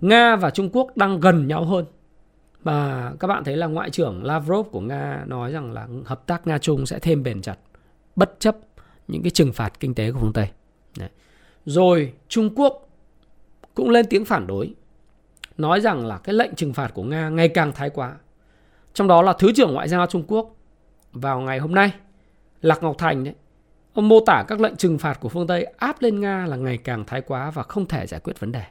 [0.00, 1.84] nga và trung quốc đang gần nhau hơn
[2.62, 6.46] và các bạn thấy là Ngoại trưởng Lavrov của Nga nói rằng là hợp tác
[6.46, 7.58] Nga-Trung sẽ thêm bền chặt,
[8.16, 8.56] bất chấp
[9.08, 10.48] những cái trừng phạt kinh tế của phương Tây.
[10.98, 11.08] Đấy.
[11.66, 12.88] Rồi Trung Quốc
[13.74, 14.74] cũng lên tiếng phản đối,
[15.58, 18.16] nói rằng là cái lệnh trừng phạt của Nga ngày càng thái quá.
[18.94, 20.56] Trong đó là Thứ trưởng Ngoại giao Trung Quốc
[21.12, 21.92] vào ngày hôm nay
[22.62, 23.34] Lạc Ngọc Thành đấy
[23.92, 26.78] Ông mô tả các lệnh trừng phạt của phương Tây áp lên Nga là ngày
[26.78, 28.62] càng thái quá và không thể giải quyết vấn đề.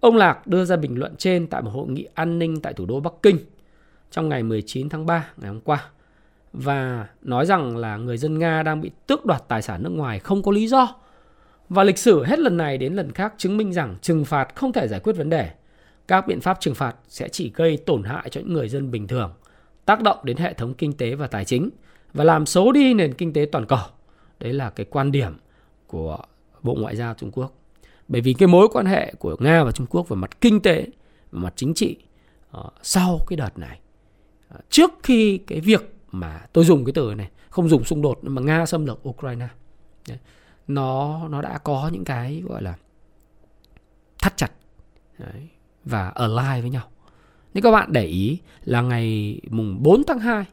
[0.00, 2.86] Ông Lạc đưa ra bình luận trên tại một hội nghị an ninh tại thủ
[2.86, 3.38] đô Bắc Kinh
[4.10, 5.84] trong ngày 19 tháng 3 ngày hôm qua
[6.52, 10.18] và nói rằng là người dân Nga đang bị tước đoạt tài sản nước ngoài
[10.18, 10.94] không có lý do.
[11.68, 14.72] Và lịch sử hết lần này đến lần khác chứng minh rằng trừng phạt không
[14.72, 15.50] thể giải quyết vấn đề.
[16.08, 19.06] Các biện pháp trừng phạt sẽ chỉ gây tổn hại cho những người dân bình
[19.06, 19.32] thường,
[19.84, 21.70] tác động đến hệ thống kinh tế và tài chính
[22.12, 23.78] và làm xấu đi nền kinh tế toàn cầu.
[24.40, 25.36] Đấy là cái quan điểm
[25.86, 26.18] của
[26.62, 27.52] Bộ Ngoại giao Trung Quốc.
[28.08, 30.86] Bởi vì cái mối quan hệ của Nga và Trung Quốc về mặt kinh tế,
[31.32, 31.96] về mặt chính trị
[32.50, 33.80] ờ, sau cái đợt này,
[34.48, 38.18] ờ, trước khi cái việc mà tôi dùng cái từ này không dùng xung đột
[38.22, 39.48] mà Nga xâm lược Ukraine,
[40.08, 40.18] Đấy.
[40.68, 42.74] nó nó đã có những cái gọi là
[44.18, 44.52] thắt chặt
[45.18, 45.48] Đấy.
[45.84, 46.84] và align với nhau.
[47.54, 50.44] Nếu các bạn để ý là ngày mùng 4 tháng 2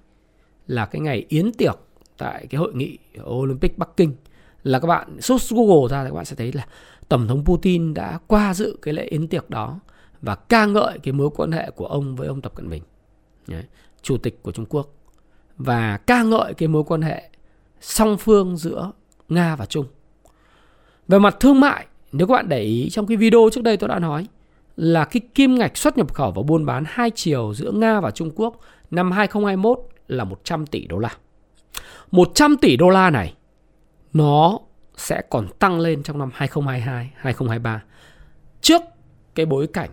[0.68, 1.76] là cái ngày yến tiệc
[2.18, 4.16] tại cái hội nghị Olympic Bắc Kinh.
[4.64, 6.68] Là các bạn search Google ra thì các bạn sẽ thấy là
[7.10, 9.80] Tổng thống Putin đã qua dự cái lễ yến tiệc đó
[10.22, 12.84] và ca ngợi cái mối quan hệ của ông với ông Tập Cận Bình,
[13.48, 13.64] Đấy,
[14.02, 14.90] chủ tịch của Trung Quốc.
[15.58, 17.30] Và ca ngợi cái mối quan hệ
[17.82, 18.92] song phương giữa
[19.30, 19.86] Nga và Trung.
[21.08, 23.88] Về mặt thương mại, nếu các bạn để ý trong cái video trước đây tôi
[23.88, 24.28] đã nói
[24.78, 28.12] là cái kim ngạch xuất nhập khẩu và buôn bán hai chiều giữa Nga và
[28.12, 28.60] Trung Quốc
[28.92, 31.16] năm 2021 là 100 tỷ đô la.
[32.12, 33.34] 100 tỷ đô la này
[34.14, 34.60] nó
[34.98, 37.84] sẽ còn tăng lên trong năm 2022, 2023.
[38.62, 38.82] Trước
[39.36, 39.90] cái bối cảnh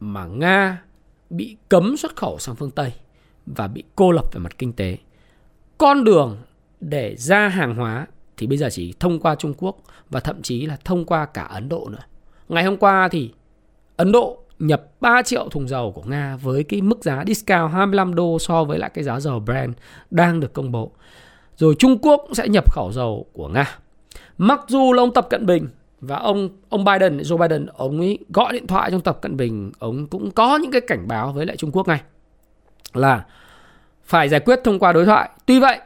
[0.00, 0.82] mà Nga
[1.30, 2.92] bị cấm xuất khẩu sang phương Tây
[3.46, 4.98] và bị cô lập về mặt kinh tế.
[5.78, 6.38] Con đường
[6.80, 9.76] để ra hàng hóa thì bây giờ chỉ thông qua Trung Quốc
[10.10, 12.02] và thậm chí là thông qua cả Ấn Độ nữa.
[12.48, 13.32] Ngày hôm qua thì
[13.96, 18.14] Ấn Độ nhập 3 triệu thùng dầu của Nga với cái mức giá discount 25
[18.14, 19.74] đô so với lại cái giá dầu Brent
[20.10, 20.90] đang được công bố.
[21.56, 23.78] Rồi Trung Quốc sẽ nhập khẩu dầu của Nga.
[24.38, 25.68] Mặc dù là ông Tập Cận Bình
[26.00, 29.72] và ông ông Biden, Joe Biden, ông ấy gọi điện thoại trong Tập Cận Bình,
[29.78, 32.00] ông cũng có những cái cảnh báo với lại Trung Quốc này
[32.94, 33.24] là
[34.04, 35.30] phải giải quyết thông qua đối thoại.
[35.46, 35.78] Tuy vậy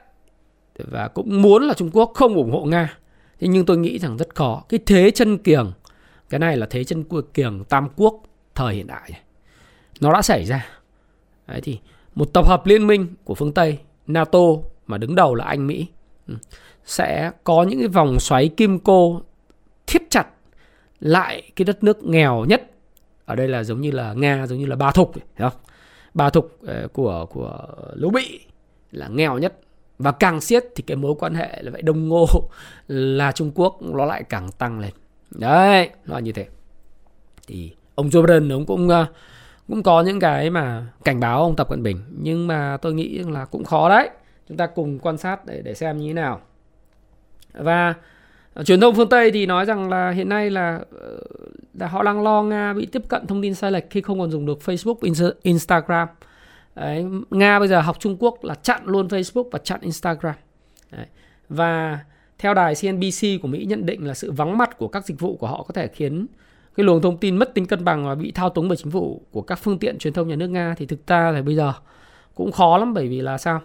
[0.79, 2.99] và cũng muốn là Trung Quốc không ủng hộ Nga.
[3.41, 4.63] Thế nhưng tôi nghĩ rằng rất khó.
[4.69, 5.73] Cái thế chân kiềng,
[6.31, 8.23] cái này là thế chân kiềng Tam Quốc
[8.59, 9.11] thời hiện đại.
[10.01, 10.67] Nó đã xảy ra.
[11.47, 11.79] Đấy thì
[12.15, 14.39] một tập hợp liên minh của phương Tây, NATO
[14.87, 15.87] mà đứng đầu là Anh Mỹ
[16.27, 16.35] ừ,
[16.85, 19.23] sẽ có những cái vòng xoáy kim cô
[19.87, 20.27] thiết chặt
[21.01, 22.71] lại cái đất nước nghèo nhất.
[23.25, 25.61] Ở đây là giống như là nga giống như là ba thục hiểu không?
[26.15, 28.41] Ba thục ờ, của của lỗ bị
[28.91, 29.61] là nghèo nhất.
[29.99, 32.27] Và càng siết thì cái mối quan hệ là vậy đông ngô
[32.89, 34.93] là trung quốc nó lại càng tăng lên.
[35.31, 36.47] Đấy nó là như thế.
[37.47, 39.07] Thì ông Joe Biden ông cũng ờ,
[39.69, 43.19] cũng có những cái mà cảnh báo ông Tập Cận Bình nhưng mà tôi nghĩ
[43.19, 44.11] là cũng khó đấy
[44.49, 46.41] chúng ta cùng quan sát để để xem như thế nào
[47.53, 47.95] và
[48.55, 51.19] ờ, truyền thông phương Tây thì nói rằng là hiện nay là, ờ,
[51.75, 54.31] là họ đang lo Nga bị tiếp cận thông tin sai lệch khi không còn
[54.31, 56.09] dùng được Facebook, Instagram.
[56.75, 60.35] Đấy, Nga bây giờ học Trung Quốc là chặn luôn Facebook và chặn Instagram.
[60.91, 61.07] Đấy.
[61.49, 61.99] Và
[62.39, 65.37] theo đài CNBC của Mỹ nhận định là sự vắng mặt của các dịch vụ
[65.37, 66.27] của họ có thể khiến
[66.79, 69.23] cái luồng thông tin mất tính cân bằng và bị thao túng bởi chính phủ
[69.31, 71.73] của các phương tiện truyền thông nhà nước Nga thì thực ra là bây giờ
[72.35, 73.61] cũng khó lắm bởi vì là sao?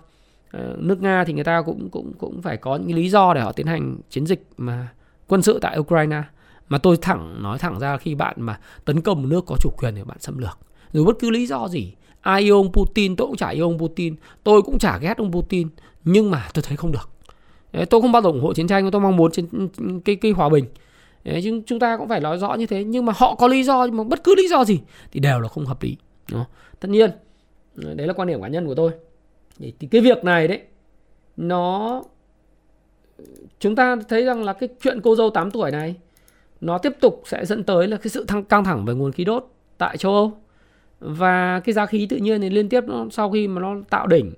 [0.51, 3.41] Ờ, nước Nga thì người ta cũng cũng cũng phải có những lý do để
[3.41, 4.87] họ tiến hành chiến dịch mà
[5.27, 6.23] quân sự tại Ukraine.
[6.69, 9.69] Mà tôi thẳng nói thẳng ra khi bạn mà tấn công một nước có chủ
[9.77, 10.57] quyền thì bạn xâm lược.
[10.93, 13.79] Dù bất cứ lý do gì ai yêu ông Putin tôi cũng chả yêu ông
[13.79, 15.67] Putin tôi cũng chả ghét ông Putin
[16.03, 17.09] nhưng mà tôi thấy không được.
[17.89, 19.45] Tôi không bao giờ ủng hộ chiến tranh tôi mong muốn chiến,
[20.05, 20.65] cái cái hòa bình
[21.23, 22.83] chứ chúng ta cũng phải nói rõ như thế.
[22.83, 24.79] Nhưng mà họ có lý do, nhưng mà bất cứ lý do gì
[25.11, 25.97] thì đều là không hợp lý
[26.79, 27.11] tất nhiên,
[27.75, 28.91] đấy là quan điểm cá nhân của tôi.
[29.59, 30.61] Thì cái việc này đấy,
[31.37, 32.03] nó,
[33.59, 35.95] chúng ta thấy rằng là cái chuyện cô dâu 8 tuổi này,
[36.61, 39.25] nó tiếp tục sẽ dẫn tới là cái sự thăng, căng thẳng về nguồn khí
[39.25, 40.37] đốt tại châu Âu.
[40.99, 44.07] Và cái giá khí tự nhiên thì liên tiếp nó, sau khi mà nó tạo
[44.07, 44.33] đỉnh,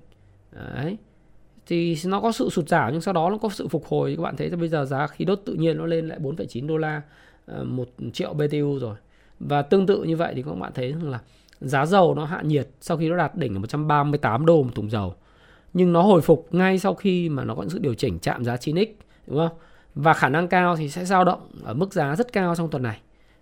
[0.51, 0.97] đấy
[1.67, 4.23] thì nó có sự sụt giảm nhưng sau đó nó có sự phục hồi các
[4.23, 6.77] bạn thấy là bây giờ giá khí đốt tự nhiên nó lên lại 4,9 đô
[6.77, 7.01] la
[7.45, 8.95] ờ, một triệu BTU rồi
[9.39, 11.19] và tương tự như vậy thì các bạn thấy rằng là
[11.61, 14.89] giá dầu nó hạ nhiệt sau khi nó đạt đỉnh ở 138 đô một thùng
[14.89, 15.15] dầu.
[15.73, 18.55] Nhưng nó hồi phục ngay sau khi mà nó có sự điều chỉnh chạm giá
[18.55, 18.87] 9x,
[19.27, 19.57] đúng không?
[19.95, 22.83] Và khả năng cao thì sẽ dao động ở mức giá rất cao trong tuần
[22.83, 22.99] này.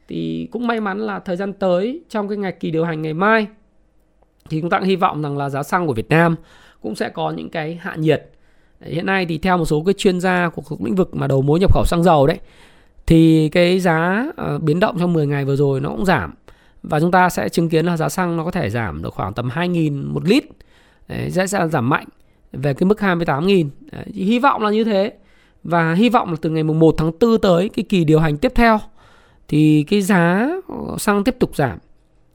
[0.07, 3.13] Thì cũng may mắn là thời gian tới trong cái ngày kỳ điều hành ngày
[3.13, 3.47] mai
[4.49, 6.36] thì chúng ta cũng hy vọng rằng là giá xăng của Việt Nam
[6.84, 8.30] cũng sẽ có những cái hạ nhiệt.
[8.82, 11.60] Hiện nay thì theo một số cái chuyên gia của lĩnh vực mà đầu mối
[11.60, 12.39] nhập khẩu xăng dầu đấy
[13.06, 16.34] thì cái giá uh, biến động trong 10 ngày vừa rồi nó cũng giảm
[16.84, 19.34] và chúng ta sẽ chứng kiến là giá xăng nó có thể giảm được khoảng
[19.34, 20.43] tầm 2.000 một lít
[21.08, 22.06] Đấy, sẽ giảm mạnh
[22.54, 25.13] về cái mức 28.000 Đấy, hy vọng là như thế
[25.63, 28.38] và hy vọng là từ ngày mùng 1 tháng 4 tới cái kỳ điều hành
[28.38, 28.80] tiếp theo
[29.48, 30.50] thì cái giá
[30.98, 31.80] xăng tiếp tục giảm.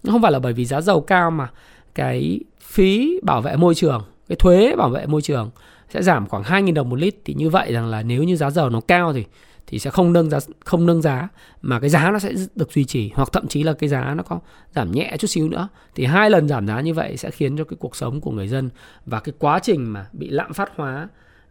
[0.06, 1.50] Không phải là bởi vì giá dầu cao mà
[1.94, 5.50] cái phí bảo vệ môi trường, cái thuế bảo vệ môi trường
[5.88, 8.50] sẽ giảm khoảng 2.000 đồng một lít thì như vậy rằng là nếu như giá
[8.50, 9.24] dầu nó cao thì
[9.68, 11.28] thì sẽ không nâng giá không nâng giá
[11.62, 14.22] mà cái giá nó sẽ được duy trì hoặc thậm chí là cái giá nó
[14.22, 14.40] có
[14.74, 15.68] giảm nhẹ chút xíu nữa.
[15.94, 18.48] Thì hai lần giảm giá như vậy sẽ khiến cho cái cuộc sống của người
[18.48, 18.70] dân
[19.06, 21.08] và cái quá trình mà bị lạm phát hóa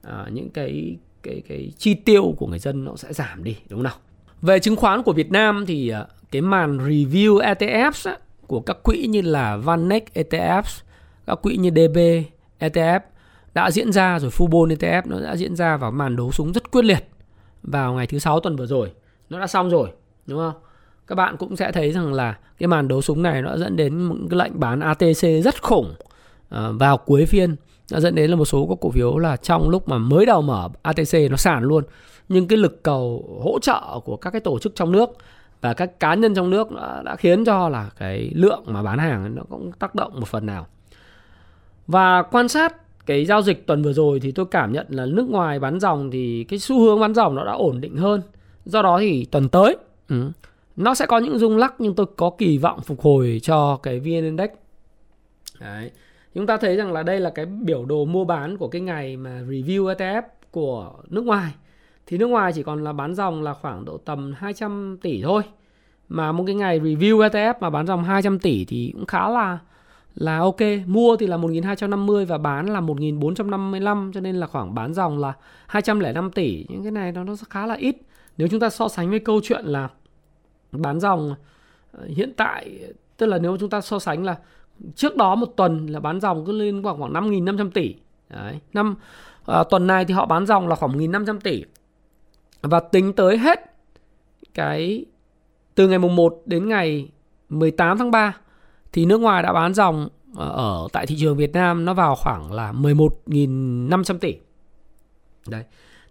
[0.08, 3.78] uh, những cái cái cái chi tiêu của người dân nó sẽ giảm đi đúng
[3.78, 3.96] không nào?
[4.42, 8.78] Về chứng khoán của Việt Nam thì uh, cái màn review ETFs á, của các
[8.84, 10.82] quỹ như là Vanex ETFs
[11.28, 11.98] các quỹ như DB
[12.60, 13.00] ETF
[13.54, 16.72] đã diễn ra rồi Fubon ETF nó đã diễn ra vào màn đấu súng rất
[16.72, 17.08] quyết liệt
[17.63, 18.91] vào ngày thứ sáu tuần vừa rồi.
[19.30, 19.89] Nó đã xong rồi
[20.26, 20.54] đúng không?
[21.08, 24.02] Các bạn cũng sẽ thấy rằng là cái màn đấu súng này nó dẫn đến
[24.02, 25.96] một cái lệnh bán ATC rất khủng
[26.50, 27.56] à, vào cuối phiên.
[27.91, 30.41] Nó dẫn đến là một số các cổ phiếu là trong lúc mà mới đầu
[30.41, 31.84] mở ATC nó sàn luôn.
[32.30, 35.10] Nhưng cái lực cầu hỗ trợ của các cái tổ chức trong nước
[35.62, 39.00] và các cá nhân trong nước đã, đã khiến cho là cái lượng mà bán
[39.00, 40.67] hàng nó cũng tác động một phần nào
[41.88, 45.30] và quan sát cái giao dịch tuần vừa rồi thì tôi cảm nhận là nước
[45.30, 48.21] ngoài bán dòng thì cái xu hướng bán dòng nó đã ổn định hơn.
[48.65, 49.78] Do đó thì tuần tới
[50.10, 50.32] ừ,
[50.76, 54.00] nó sẽ có những rung lắc nhưng tôi có kỳ vọng phục hồi cho cái
[54.00, 54.50] vn index.
[55.60, 55.91] Đấy.
[56.36, 59.17] chúng ta thấy rằng là đây là cái biểu đồ mua bán của cái ngày
[59.17, 60.21] mà review ETF
[60.52, 61.54] của nước ngoài.
[62.06, 65.43] Thì nước ngoài chỉ còn là bán dòng là khoảng độ tầm 200 tỷ thôi.
[66.10, 69.60] Mà một cái ngày review ETF mà bán dòng 200 tỷ thì cũng khá là
[70.17, 74.93] là ok mua thì là 1250 và bán là 1455 cho nên là khoảng bán
[74.93, 75.34] dòng là
[75.67, 76.65] 205 tỷ.
[76.69, 77.97] Những cái này nó nó khá là ít.
[78.38, 79.89] Nếu chúng ta so sánh với câu chuyện là
[80.71, 81.36] bán dòng
[81.91, 82.80] ờ, hiện tại
[83.17, 84.38] tức là nếu chúng ta so sánh là
[84.95, 87.95] trước đó một tuần là bán dòng cứ lên khoảng khoảng 5.500 tỷ.
[88.30, 88.95] Đấy năm
[89.45, 91.63] à, tuần này thì họ bán dòng là khoảng 1.500 tỷ.
[92.62, 93.60] Và tính tới hết
[94.53, 95.06] cái
[95.75, 97.10] từ ngày mùng 1 đến ngày
[97.49, 98.38] 18 tháng 3
[98.91, 102.15] thì nước ngoài đã bán dòng ờ, ở tại thị trường Việt Nam nó vào
[102.15, 104.36] khoảng là 11.500 tỷ.
[105.47, 105.63] Đấy.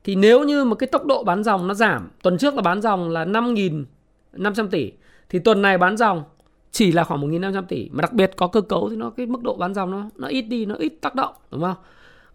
[0.05, 2.83] Thì nếu như một cái tốc độ bán dòng nó giảm, tuần trước là bán
[2.83, 4.93] dòng là 5.500 tỷ
[5.29, 6.25] thì tuần này bán dòng
[6.71, 9.43] chỉ là khoảng 1.500 tỷ mà đặc biệt có cơ cấu thì nó cái mức
[9.43, 11.77] độ bán dòng nó nó ít đi, nó ít tác động đúng không?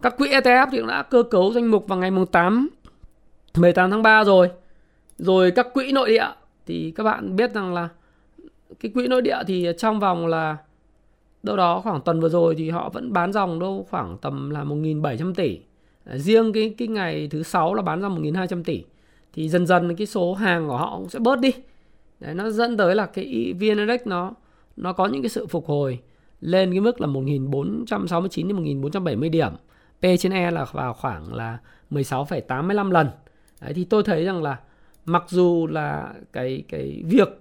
[0.01, 2.69] Các quỹ ETF thì cũng đã cơ cấu danh mục vào ngày 8
[3.55, 4.49] 18 tháng 3 rồi.
[5.17, 6.27] Rồi các quỹ nội địa
[6.65, 7.89] thì các bạn biết rằng là
[8.81, 10.57] cái quỹ nội địa thì trong vòng là
[11.43, 14.63] đâu đó khoảng tuần vừa rồi thì họ vẫn bán dòng đâu khoảng tầm là
[14.63, 15.59] 1.700 tỷ.
[16.05, 18.83] À, riêng cái cái ngày thứ sáu là bán ra 1.200 tỷ.
[19.33, 21.51] Thì dần dần cái số hàng của họ cũng sẽ bớt đi.
[22.19, 24.33] Đấy, nó dẫn tới là cái VN Index nó
[24.77, 25.99] nó có những cái sự phục hồi
[26.41, 29.51] lên cái mức là 1469 đến 1470 điểm.
[29.99, 31.57] P trên E là vào khoảng là
[31.91, 33.07] 16,85 lần.
[33.61, 34.59] Đấy, thì tôi thấy rằng là
[35.05, 37.40] mặc dù là cái cái việc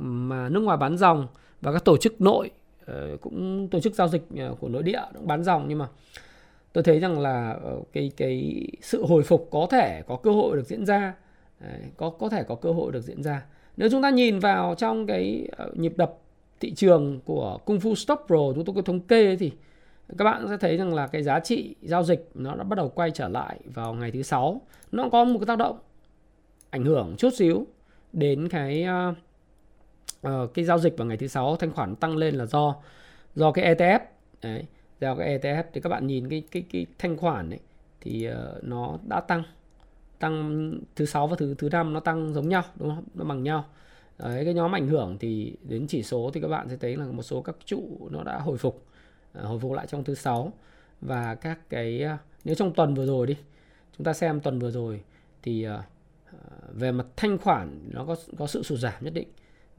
[0.00, 1.26] mà nước ngoài bán dòng
[1.60, 2.50] và các tổ chức nội
[2.86, 5.64] ờ, cũng tổ chức giao dịch ờ, của nội địa cũng bán dòng.
[5.68, 5.88] Nhưng mà
[6.72, 10.56] tôi thấy rằng là ờ, cái cái sự hồi phục có thể có cơ hội
[10.56, 11.14] được diễn ra
[11.96, 13.44] có có thể có cơ hội được diễn ra.
[13.76, 16.14] Nếu chúng ta nhìn vào trong cái nhịp đập
[16.60, 19.52] thị trường của Kung Fu Stop Pro chúng tôi có thống kê thì
[20.18, 22.88] các bạn sẽ thấy rằng là cái giá trị giao dịch nó đã bắt đầu
[22.88, 24.60] quay trở lại vào ngày thứ sáu.
[24.92, 25.78] Nó có một cái tác động
[26.70, 27.66] ảnh hưởng chút xíu
[28.12, 28.86] đến cái
[30.26, 32.76] uh, cái giao dịch vào ngày thứ sáu thanh khoản tăng lên là do
[33.34, 34.00] do cái ETF
[34.42, 34.64] đấy
[35.00, 37.60] do cái ETF thì các bạn nhìn cái cái cái thanh khoản ấy
[38.00, 39.42] thì uh, nó đã tăng.
[40.18, 43.04] Tăng thứ sáu và thứ thứ năm nó tăng giống nhau đúng không?
[43.14, 43.64] Nó bằng nhau.
[44.18, 47.04] Đấy, cái nhóm ảnh hưởng thì đến chỉ số thì các bạn sẽ thấy là
[47.04, 48.86] một số các trụ nó đã hồi phục
[49.38, 50.52] uh, hồi phục lại trong thứ sáu.
[51.00, 53.36] Và các cái uh, nếu trong tuần vừa rồi đi
[53.98, 55.02] chúng ta xem tuần vừa rồi
[55.42, 55.80] thì uh,
[56.72, 59.28] về mặt thanh khoản nó có có sự sụt giảm nhất định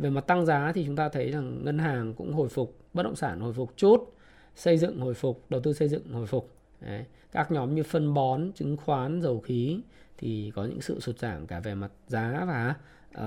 [0.01, 3.03] về mặt tăng giá thì chúng ta thấy rằng ngân hàng cũng hồi phục bất
[3.03, 4.13] động sản hồi phục chút
[4.55, 6.49] xây dựng hồi phục đầu tư xây dựng hồi phục.
[6.81, 7.05] Đấy.
[7.31, 9.79] các nhóm như phân bón chứng khoán dầu khí
[10.17, 12.75] thì có những sự sụt giảm cả về mặt giá và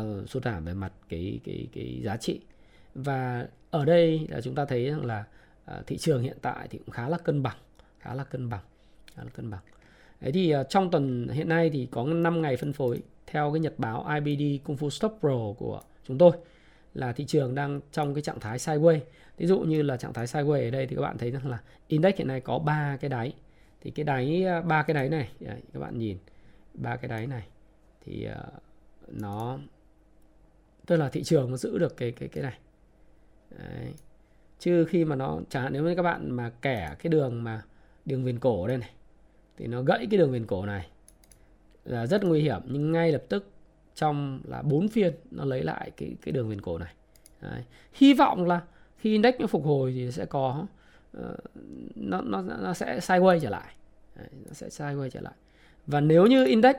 [0.01, 2.41] uh, sụt giảm về mặt cái cái cái giá trị.
[2.95, 5.25] Và ở đây là chúng ta thấy rằng là
[5.79, 7.57] uh, thị trường hiện tại thì cũng khá là cân bằng
[7.99, 8.63] khá là cân bằng
[9.15, 9.61] khá là cân bằng.
[10.21, 13.61] Đấy thì uh, trong tuần hiện nay thì có 5 ngày phân phối theo cái
[13.61, 16.33] nhật báo IBD Kung Fu Stock Pro của chúng tôi
[16.95, 19.01] là thị trường đang trong cái trạng thái sideways.
[19.37, 21.59] Ví dụ như là trạng thái sideways ở đây thì các bạn thấy rằng là
[21.89, 23.35] index hiện nay có ba cái đáy.
[23.81, 26.19] Thì cái đáy à, ba cái đáy này đấy, các bạn nhìn
[26.75, 27.47] ba cái đáy này
[28.05, 28.43] thì à,
[29.09, 29.59] nó
[30.87, 32.59] tức là thị trường nó giữ được cái cái cái này.
[33.51, 33.93] Đấy.
[34.59, 37.63] Chứ khi mà nó chẳng hạn nếu như các bạn mà kẻ cái đường mà
[38.05, 38.91] đường viền cổ đây này
[39.57, 40.87] thì nó gãy cái đường viền cổ này
[41.85, 43.51] là rất nguy hiểm nhưng ngay lập tức
[43.95, 46.95] trong là 4 phiên nó lấy lại cái cái đường viền cổ này.
[47.41, 47.63] Đấy.
[47.93, 48.63] Hy vọng là
[48.97, 50.67] khi index nó phục hồi thì sẽ có
[51.19, 51.23] uh,
[51.95, 53.75] nó nó nó sẽ sideways trở lại.
[54.17, 55.35] Đấy, nó sẽ sideways trở lại.
[55.87, 56.77] Và nếu như index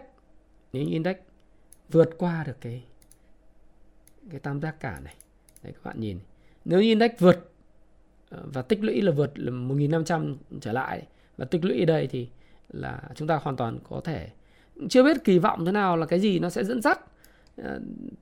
[0.73, 1.15] nếu như index
[1.89, 2.83] vượt qua được cái
[4.29, 5.15] cái tam giác cản này.
[5.63, 6.19] Đấy các bạn nhìn.
[6.65, 7.51] Nếu như index vượt
[8.29, 11.03] ờ, và tích lũy là vượt là 1.500 trở lại
[11.37, 12.29] và tích lũy ở đây thì
[12.69, 14.29] là chúng ta hoàn toàn có thể
[14.89, 16.99] chưa biết kỳ vọng thế nào là cái gì nó sẽ dẫn dắt.
[17.57, 17.79] Ờ,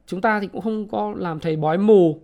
[0.08, 2.20] chúng ta thì cũng không có làm thầy bói mù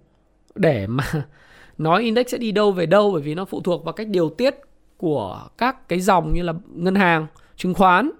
[0.55, 1.03] để mà
[1.77, 4.29] nói index sẽ đi đâu về đâu, bởi vì nó phụ thuộc vào cách điều
[4.29, 4.55] tiết
[4.97, 8.11] của các cái dòng như là ngân hàng, chứng khoán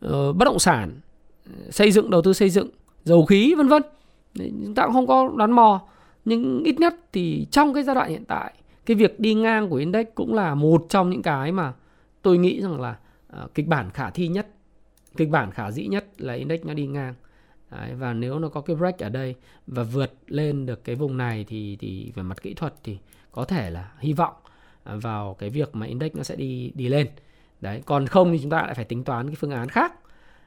[0.00, 1.00] ờ, bất động sản,
[1.70, 2.68] xây dựng, đầu tư xây dựng,
[3.04, 3.82] dầu khí, vân vân.
[4.34, 5.80] Chúng ta cũng không có đoán mò.
[6.24, 8.52] Nhưng ít nhất thì trong cái giai đoạn hiện tại,
[8.86, 11.72] cái việc đi ngang của index cũng là một trong những cái mà
[12.22, 12.96] tôi nghĩ rằng là
[13.28, 14.46] ờ, kịch bản khả thi nhất
[15.18, 17.14] kịch bản khả dĩ nhất là index nó đi ngang.
[17.70, 19.34] Đấy, và nếu nó có cái break ở đây
[19.66, 22.98] và vượt lên được cái vùng này thì thì về mặt kỹ thuật thì
[23.32, 24.34] có thể là hy vọng
[24.84, 27.06] à, vào cái việc mà index nó sẽ đi đi lên.
[27.60, 29.92] Đấy còn không thì chúng ta lại phải tính toán cái phương án khác.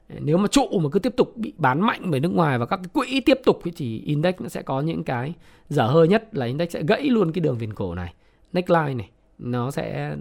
[0.08, 2.76] Nếu mà trụ mà cứ tiếp tục bị bán mạnh bởi nước ngoài và các
[2.76, 5.34] cái quỹ tiếp tục thì index nó sẽ có những cái
[5.68, 8.14] dở hơi nhất là index sẽ gãy luôn cái đường viền cổ này
[8.52, 9.10] neckline này.
[9.38, 10.16] Nó sẽ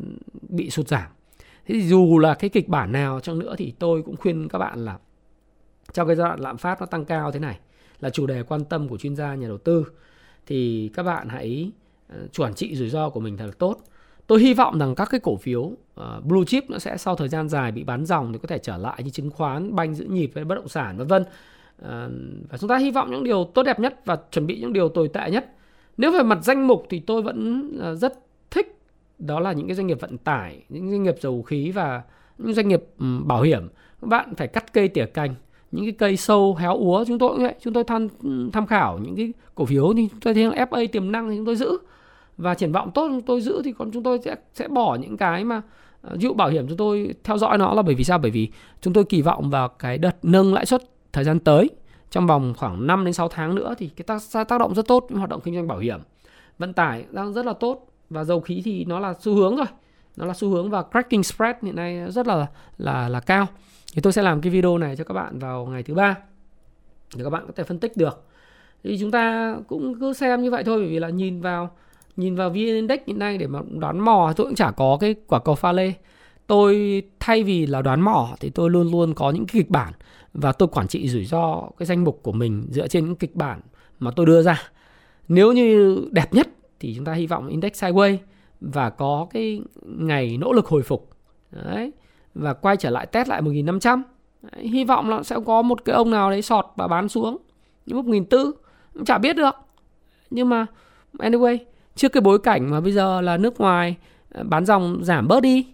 [0.50, 1.12] bị sụt giảm
[1.72, 4.58] thế thì dù là cái kịch bản nào chăng nữa thì tôi cũng khuyên các
[4.58, 4.98] bạn là
[5.94, 7.60] trong cái giai đoạn lạm phát nó tăng cao thế này
[8.00, 9.86] là chủ đề quan tâm của chuyên gia nhà đầu tư
[10.48, 11.72] thì các bạn hãy
[12.10, 13.78] ờ, chuẩn trị rủi ro của mình thật là tốt.
[14.28, 15.76] Tôi hy vọng rằng các cái cổ phiếu uh,
[16.24, 18.78] blue chip nó sẽ sau thời gian dài bị bán dòng thì có thể trở
[18.78, 21.22] lại như chứng khoán banh giữ nhịp với bất động sản vân vân.
[21.22, 21.88] Uh,
[22.50, 24.90] và chúng ta hy vọng những điều tốt đẹp nhất và chuẩn bị những điều
[24.90, 25.46] tồi tệ nhất.
[25.98, 28.14] Nếu về mặt danh mục thì tôi vẫn uh, rất
[29.22, 32.02] đó là những cái doanh nghiệp vận tải những doanh nghiệp dầu khí và
[32.38, 33.68] những doanh nghiệp ừ, bảo hiểm.
[34.02, 35.36] Các bạn phải cắt cây tỉa cành
[35.72, 37.56] những cái cây sâu héo úa chúng tôi cũng vậy.
[37.62, 40.88] Chúng tôi tham ừ, tham khảo những cái cổ phiếu thì chúng tôi thấy FA
[40.92, 41.78] tiềm năng thì chúng tôi giữ.
[42.38, 45.18] Và triển vọng tốt chúng tôi giữ thì còn chúng tôi sẽ sẽ bỏ những
[45.18, 45.62] cái mà
[46.02, 48.18] ờ, ví dụ bảo hiểm chúng tôi theo dõi nó là bởi vì sao?
[48.18, 48.50] Bởi vì
[48.82, 50.82] chúng tôi kỳ vọng vào cái đợt nâng lãi suất
[51.14, 51.70] thời gian tới
[52.12, 55.06] trong vòng khoảng 5 đến 6 tháng nữa thì cái tác, tác động rất tốt
[55.10, 56.00] với hoạt động kinh doanh bảo hiểm.
[56.58, 59.66] Vận tải đang rất là tốt và dầu khí thì nó là xu hướng rồi.
[60.18, 62.48] Nó là xu hướng và cracking spread hiện nay rất là
[62.78, 63.48] là là cao.
[63.94, 66.18] Thì tôi sẽ làm cái video này cho các bạn vào ngày thứ ba.
[67.16, 68.28] Để các bạn có thể phân tích được.
[68.84, 71.70] Thì chúng ta cũng cứ xem như vậy thôi, bởi vì là nhìn vào
[72.18, 75.16] nhìn vào vn index hiện nay để mà đoán mò tôi cũng chả có cái
[75.28, 75.94] quả cầu pha lê.
[76.48, 79.94] Tôi, thay vì là đoán mò thì tôi luôn luôn có những cái kịch bản
[80.34, 83.36] và tôi quản trị rủi ro cái danh mục của mình dựa trên những kịch
[83.36, 83.60] bản
[84.00, 84.62] mà tôi đưa ra.
[85.28, 86.48] Nếu như đẹp nhất
[86.82, 88.18] thì chúng ta hy vọng index sideways
[88.62, 91.10] và có cái ngày nỗ lực hồi phục.
[91.52, 91.92] Đấy
[92.36, 94.04] và quay trở lại test lại 1500
[94.42, 97.38] đấy, hy vọng là sẽ có một cái ông nào đấy sọt và bán xuống.
[97.86, 98.52] Những mức 1400
[98.94, 99.56] cũng chả biết được.
[100.30, 100.66] Nhưng mà
[101.18, 101.58] anyway
[101.96, 103.96] trước cái bối cảnh mà bây giờ là nước ngoài
[104.32, 105.68] ờ, bán dòng giảm bớt đi.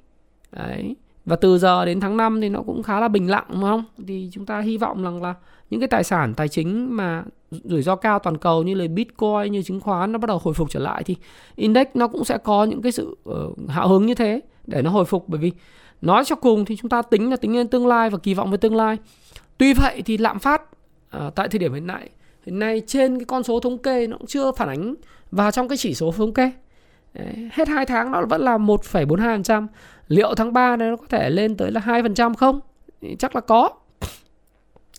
[0.51, 3.61] Đấy và từ giờ đến tháng 5 thì nó cũng khá là bình lặng đúng
[3.61, 3.83] không?
[4.07, 5.33] Thì chúng ta hy vọng rằng là
[5.69, 9.51] những cái tài sản tài chính mà rủi ro cao toàn cầu như là bitcoin
[9.51, 11.15] như chứng khoán nó bắt đầu hồi phục trở lại thì
[11.55, 14.89] index nó cũng sẽ có những cái sự uh, hào hứng như thế để nó
[14.89, 15.51] hồi phục bởi vì
[16.01, 18.51] nói cho cùng thì chúng ta tính là tính lên tương lai và kỳ vọng
[18.51, 18.97] về tương lai
[19.57, 20.61] tuy vậy thì lạm phát
[21.17, 22.09] uh, tại thời điểm hiện tại
[22.45, 24.95] hiện nay trên cái con số thống kê nó cũng chưa phản ánh
[25.31, 26.51] vào trong cái chỉ số thống kê
[27.17, 29.67] Đấy, hết 2 tháng nó vẫn là 1,42%.
[30.07, 32.59] Liệu tháng 3 này nó có thể lên tới là 2% không?
[33.01, 33.69] Thì chắc là có.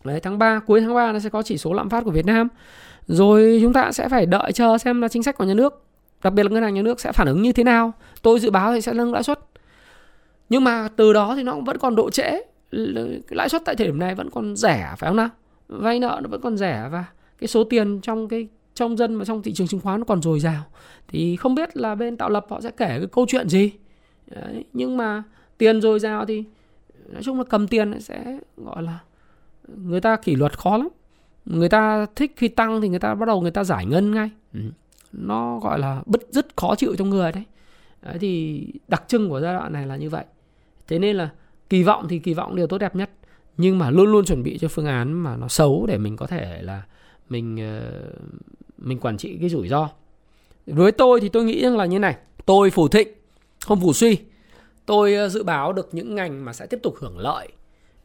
[0.04, 2.26] Đấy, tháng 3, cuối tháng 3 nó sẽ có chỉ số lạm phát của Việt
[2.26, 2.48] Nam.
[3.06, 5.84] Rồi chúng ta sẽ phải đợi chờ xem là chính sách của nhà nước,
[6.22, 7.92] đặc biệt là ngân hàng nhà nước sẽ phản ứng như thế nào.
[8.22, 9.40] Tôi dự báo thì sẽ nâng lãi suất.
[10.48, 12.40] Nhưng mà từ đó thì nó cũng vẫn còn độ trễ.
[13.30, 15.28] Lãi suất tại thời điểm này vẫn còn rẻ phải không nào?
[15.68, 17.04] Vay nợ nó vẫn còn rẻ và
[17.38, 20.23] cái số tiền trong cái trong dân và trong thị trường chứng khoán nó còn
[20.23, 20.64] dồi dào
[21.08, 23.73] thì không biết là bên tạo lập họ sẽ kể cái câu chuyện gì
[24.27, 25.23] Đấy, nhưng mà
[25.58, 26.44] tiền dồi dào thì
[27.08, 28.98] nói chung là cầm tiền sẽ gọi là
[29.77, 30.88] người ta kỷ luật khó lắm.
[31.44, 34.31] Người ta thích khi tăng thì người ta bắt đầu người ta giải ngân ngay.
[34.54, 34.60] Ừ.
[35.12, 37.44] nó gọi là bứt rứt khó chịu trong người đấy.
[38.02, 40.25] đấy thì đặc trưng của giai đoạn này là như vậy.
[40.88, 41.31] Thế nên là
[41.71, 43.10] kỳ vọng thì kỳ vọng điều tốt đẹp nhất.
[43.56, 46.27] Nhưng mà luôn luôn chuẩn bị cho phương án mà nó xấu để mình có
[46.27, 46.83] thể là
[47.29, 48.02] mình ờ,
[48.79, 49.88] mình quản trị cái rủi ro.
[50.66, 52.16] Với tôi thì tôi nghĩ rằng là như này.
[52.46, 53.08] Tôi phủ thịnh
[53.66, 54.19] không phủ suy.
[54.87, 57.48] Tôi ờ, dự báo được những ngành mà sẽ tiếp tục hưởng lợi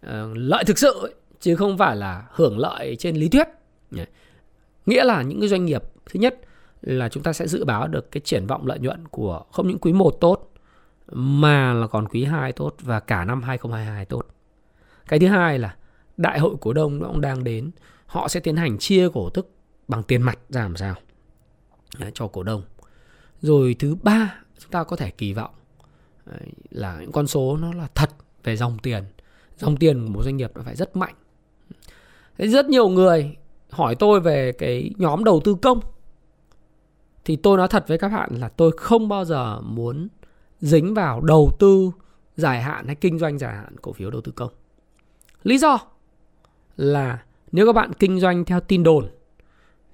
[0.02, 1.14] ờ, lợi thực sự ấy,
[1.44, 3.48] chứ không phải là hưởng lợi trên lý thuyết.
[4.86, 6.40] Nghĩa là những cái doanh nghiệp thứ nhất
[6.82, 9.80] là chúng ta sẽ dự báo được cái triển vọng lợi nhuận của không những
[9.80, 10.52] quý 1 tốt
[11.12, 14.26] mà là còn quý 2 tốt và cả năm 2022 tốt.
[15.08, 15.76] Cái thứ hai là
[16.18, 17.72] đại hội cổ đông nó cũng đang đến
[18.06, 19.52] họ sẽ tiến hành chia cổ tức
[19.88, 20.96] bằng tiền mặt ra làm sao?
[22.00, 22.64] Đấy, cho cổ đông.
[23.42, 25.54] Rồi thứ ba chúng ta có thể kỳ vọng
[26.70, 28.10] là những con số nó là thật
[28.44, 29.04] về dòng tiền.
[29.58, 31.16] Dòng tiền của một doanh nghiệp nó phải rất mạnh.
[32.38, 33.38] Thế rất nhiều người
[33.70, 35.80] hỏi tôi về cái nhóm đầu tư công
[37.26, 40.08] thì tôi nói thật với các bạn là tôi không bao giờ muốn
[40.60, 41.92] dính vào đầu tư
[42.36, 44.52] dài hạn hay kinh doanh dài hạn cổ phiếu đầu tư công.
[45.44, 45.78] Lý do
[46.78, 49.08] là nếu các bạn kinh doanh theo tin đồn,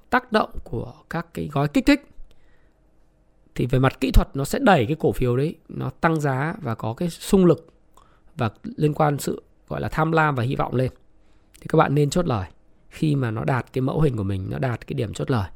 [0.09, 2.07] tác động của các cái gói kích thích
[3.55, 6.55] thì về mặt kỹ thuật nó sẽ đẩy cái cổ phiếu đấy nó tăng giá
[6.61, 7.67] và có cái xung lực
[8.35, 10.91] và liên quan sự gọi là tham lam và hy vọng lên.
[11.61, 12.47] Thì các bạn nên chốt lời
[12.89, 15.49] khi mà nó đạt cái mẫu hình của mình, nó đạt cái điểm chốt lời.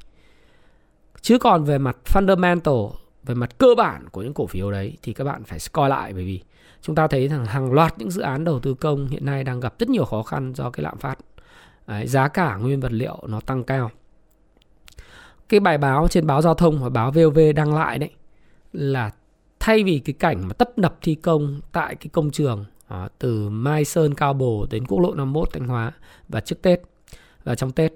[1.20, 2.90] Chứ còn về mặt fundamental,
[3.22, 6.12] về mặt cơ bản của những cổ phiếu đấy thì các bạn phải coi lại
[6.12, 6.40] bởi vì
[6.82, 9.60] chúng ta thấy rằng hàng loạt những dự án đầu tư công hiện nay đang
[9.60, 11.18] gặp rất nhiều khó khăn do cái lạm phát.
[11.86, 13.90] Đấy, giá cả nguyên vật liệu nó tăng cao.
[15.48, 18.10] Cái bài báo trên báo giao thông và báo VOV đăng lại đấy
[18.72, 19.10] là
[19.60, 23.48] thay vì cái cảnh mà tấp nập thi công tại cái công trường à, từ
[23.48, 25.92] Mai Sơn Cao Bồ đến quốc lộ 51 Thanh Hóa
[26.28, 26.80] và trước Tết
[27.44, 27.92] và trong Tết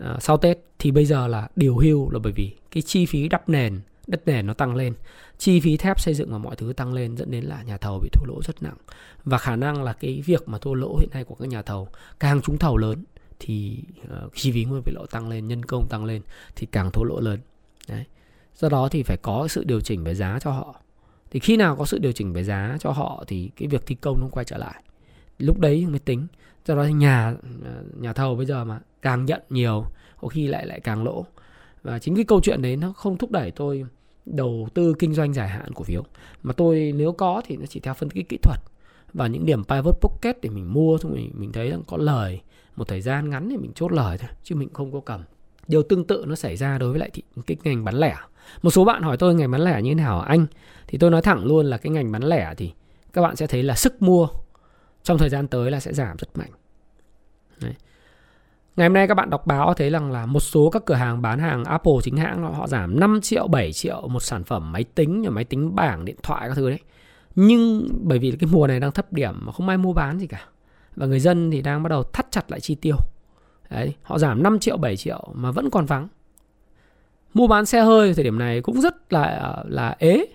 [0.00, 3.28] à, sau Tết thì bây giờ là điều hưu là bởi vì cái chi phí
[3.28, 4.94] đắp nền đất nền nó tăng lên
[5.38, 7.98] chi phí thép xây dựng và mọi thứ tăng lên dẫn đến là nhà thầu
[7.98, 8.76] bị thua lỗ rất nặng.
[9.24, 11.88] Và khả năng là cái việc mà thua lỗ hiện nay của các nhà thầu
[12.20, 13.04] càng trúng thầu lớn
[13.38, 16.22] thì uh, chi phí nguyên vật liệu tăng lên nhân công tăng lên
[16.56, 17.40] thì càng thua lỗ lớn.
[17.88, 18.04] Đấy.
[18.54, 20.80] Do đó thì phải có sự điều chỉnh về giá cho họ
[21.34, 23.94] thì khi nào có sự điều chỉnh về giá cho họ thì cái việc thi
[23.94, 24.82] công nó quay trở lại.
[25.38, 26.26] Lúc đấy mới tính.
[26.66, 29.84] Do đó nhà ờ, nhà thầu bây giờ mà càng nhận nhiều,
[30.20, 31.26] có khi lại lại càng lỗ.
[31.82, 33.84] Và chính cái câu chuyện đấy nó không thúc đẩy tôi
[34.26, 36.04] đầu tư kinh doanh dài hạn cổ phiếu.
[36.42, 38.60] Mà tôi nếu có thì nó chỉ theo phân tích kỹ thuật.
[39.12, 42.40] Và những điểm pivot pocket để mình mua thôi mình mình thấy có lời.
[42.76, 45.20] Một thời gian ngắn thì mình chốt lời thôi, chứ mình không có cầm
[45.68, 48.16] điều tương tự nó xảy ra đối với lại thị, cái ngành bán lẻ
[48.62, 50.46] một số bạn hỏi tôi ngành bán lẻ như thế nào anh
[50.86, 52.72] thì tôi nói thẳng luôn là cái ngành bán lẻ thì
[53.12, 54.28] các bạn sẽ thấy là sức mua
[55.02, 56.50] trong thời gian tới là sẽ giảm rất mạnh
[57.60, 57.74] Đấy.
[58.76, 61.22] Ngày hôm nay các bạn đọc báo thấy rằng là một số các cửa hàng
[61.22, 64.84] bán hàng Apple chính hãng họ giảm 5 triệu, 7 triệu một sản phẩm máy
[64.84, 66.80] tính, máy tính bảng, điện thoại các thứ đấy.
[67.34, 70.26] Nhưng bởi vì cái mùa này đang thấp điểm mà không ai mua bán gì
[70.26, 70.46] cả.
[70.96, 72.96] Và người dân thì đang bắt đầu thắt chặt lại chi tiêu.
[73.70, 76.08] Đấy, họ giảm 5 triệu, 7 triệu mà vẫn còn vắng.
[77.34, 80.26] Mua bán xe hơi thời điểm này cũng rất là ờ, là ế.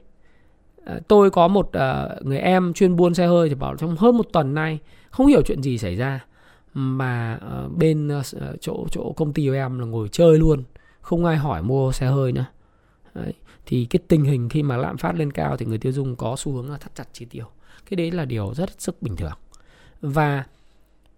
[0.85, 4.17] Ờ, tôi có một ờ, người em chuyên buôn xe hơi thì bảo trong hơn
[4.17, 6.25] một tuần nay không hiểu chuyện gì xảy ra
[6.73, 7.39] mà
[7.77, 8.09] bên
[8.61, 10.63] chỗ chỗ công ty của em là ngồi chơi luôn
[11.01, 12.45] không ai hỏi mua xe hơi nữa
[13.13, 13.33] đấy.
[13.65, 16.35] thì cái tình hình khi mà lạm phát lên cao thì người tiêu dùng có
[16.37, 17.45] xu hướng là thắt chặt chi tiêu
[17.89, 19.37] cái đấy là điều rất sức bình thường
[20.01, 20.45] và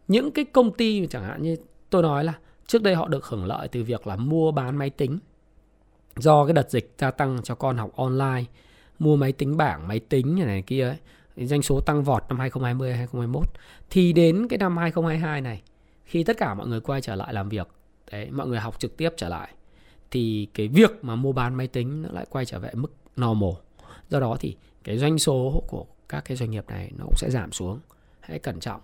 [0.07, 1.55] những cái công ty chẳng hạn như
[1.91, 2.33] tôi nói là
[2.67, 5.19] trước đây họ được hưởng lợi từ việc là mua bán máy tính.
[6.15, 8.43] Do cái đợt dịch gia tăng cho con học online
[8.99, 10.87] mua máy tính bảng máy tính này, này kia
[11.35, 13.47] ấy doanh số tăng vọt năm 2020 2021
[13.89, 15.61] thì đến cái năm 2022 này
[16.05, 17.67] khi tất cả mọi người quay trở lại làm việc
[18.11, 19.53] đấy mọi người học trực tiếp trở lại
[20.11, 23.53] thì cái việc mà mua bán máy tính nó lại quay trở về mức normal.
[24.09, 27.29] Do đó thì cái doanh số của các cái doanh nghiệp này nó cũng sẽ
[27.29, 27.79] giảm xuống.
[28.19, 28.81] Hãy cẩn trọng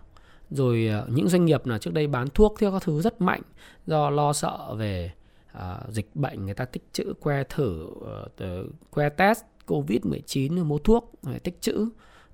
[0.50, 3.41] rồi ờ, những doanh nghiệp là trước đây bán thuốc theo các thứ rất mạnh
[3.86, 5.12] do lo sợ về
[5.58, 10.78] uh, dịch bệnh người ta tích trữ que thử uh, que test covid 19 mua
[10.78, 11.12] thuốc
[11.43, 11.89] tích trữ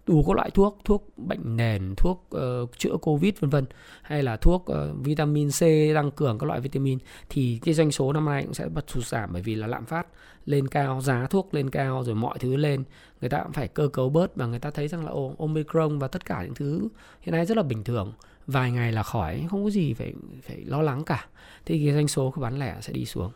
[0.06, 3.66] đủ các loại thuốc thuốc bệnh nền thuốc uh, chữa covid vân vân.
[4.02, 5.60] Hay là thuốc uh, vitamin C
[5.96, 7.00] tăng cường các loại vitamin.
[7.30, 9.86] Thì cái doanh số năm nay cũng sẽ bật sụt giảm bởi vì là lạm
[9.86, 10.08] phát
[10.46, 12.84] lên cao giá thuốc lên cao rồi mọi thứ lên.
[13.22, 16.08] Người ta cũng phải cơ cấu bớt và người ta thấy rằng là omicron và
[16.08, 16.88] tất cả những thứ
[17.22, 18.14] hiện nay rất là bình thường.
[18.48, 21.28] Vài ngày là khỏi không có gì phải phải lo lắng cả.
[21.66, 23.32] Thì cái doanh số của bán lẻ sẽ đi xuống.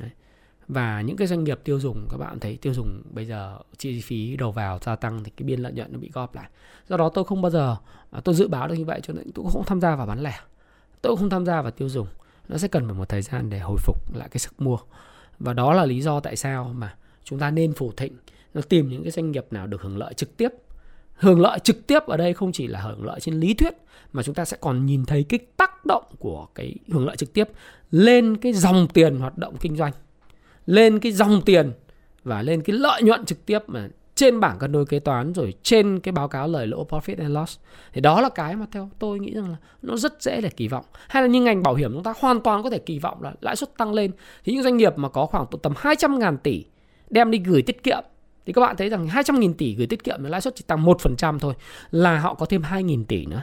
[0.00, 0.10] Đấy
[0.68, 4.00] và những cái doanh nghiệp tiêu dùng, các bạn thấy tiêu dùng bây giờ chi
[4.00, 6.50] phí đầu vào gia tăng thì cái biên lợi nhuận nó bị góp lại.
[6.88, 7.76] Do đó tôi không bao giờ
[8.10, 10.06] à, tôi dự báo được như vậy cho nên tôi cũng không tham gia vào
[10.06, 10.40] bán lẻ.
[11.02, 12.06] Tôi cũng không tham gia vào tiêu dùng.
[12.48, 14.78] Nó sẽ cần phải một thời gian để hồi phục lại cái sức mua.
[15.38, 16.94] Và đó là lý do tại sao mà
[17.24, 18.16] chúng ta nên phủ thịnh,
[18.54, 20.48] nó tìm những cái doanh nghiệp nào được hưởng lợi trực tiếp.
[21.16, 23.74] Hưởng lợi trực tiếp ở đây không chỉ là hưởng lợi trên lý thuyết,
[24.12, 27.32] mà chúng ta sẽ còn nhìn thấy cái tác động của cái hưởng lợi trực
[27.32, 27.48] tiếp
[27.90, 29.92] lên cái dòng tiền hoạt động kinh doanh
[30.66, 31.72] lên cái dòng tiền
[32.24, 35.54] và lên cái lợi nhuận trực tiếp mà trên bảng cân đối kế toán rồi
[35.62, 37.58] trên cái báo cáo lời lỗ profit and loss.
[37.92, 40.68] Thì đó là cái mà theo tôi nghĩ rằng là nó rất dễ để kỳ
[40.68, 40.84] vọng.
[41.08, 43.32] Hay là như ngành bảo hiểm chúng ta hoàn toàn có thể kỳ vọng là
[43.40, 44.10] lãi suất tăng lên.
[44.44, 46.64] Thì những doanh nghiệp mà có khoảng tầm 200 ngàn tỷ
[47.10, 48.04] đem đi gửi tiết kiệm
[48.46, 50.84] thì các bạn thấy rằng 200 nghìn tỷ gửi tiết kiệm lãi suất chỉ tăng
[50.84, 51.54] 1% thôi
[51.90, 53.42] là họ có thêm 2 nghìn tỷ nữa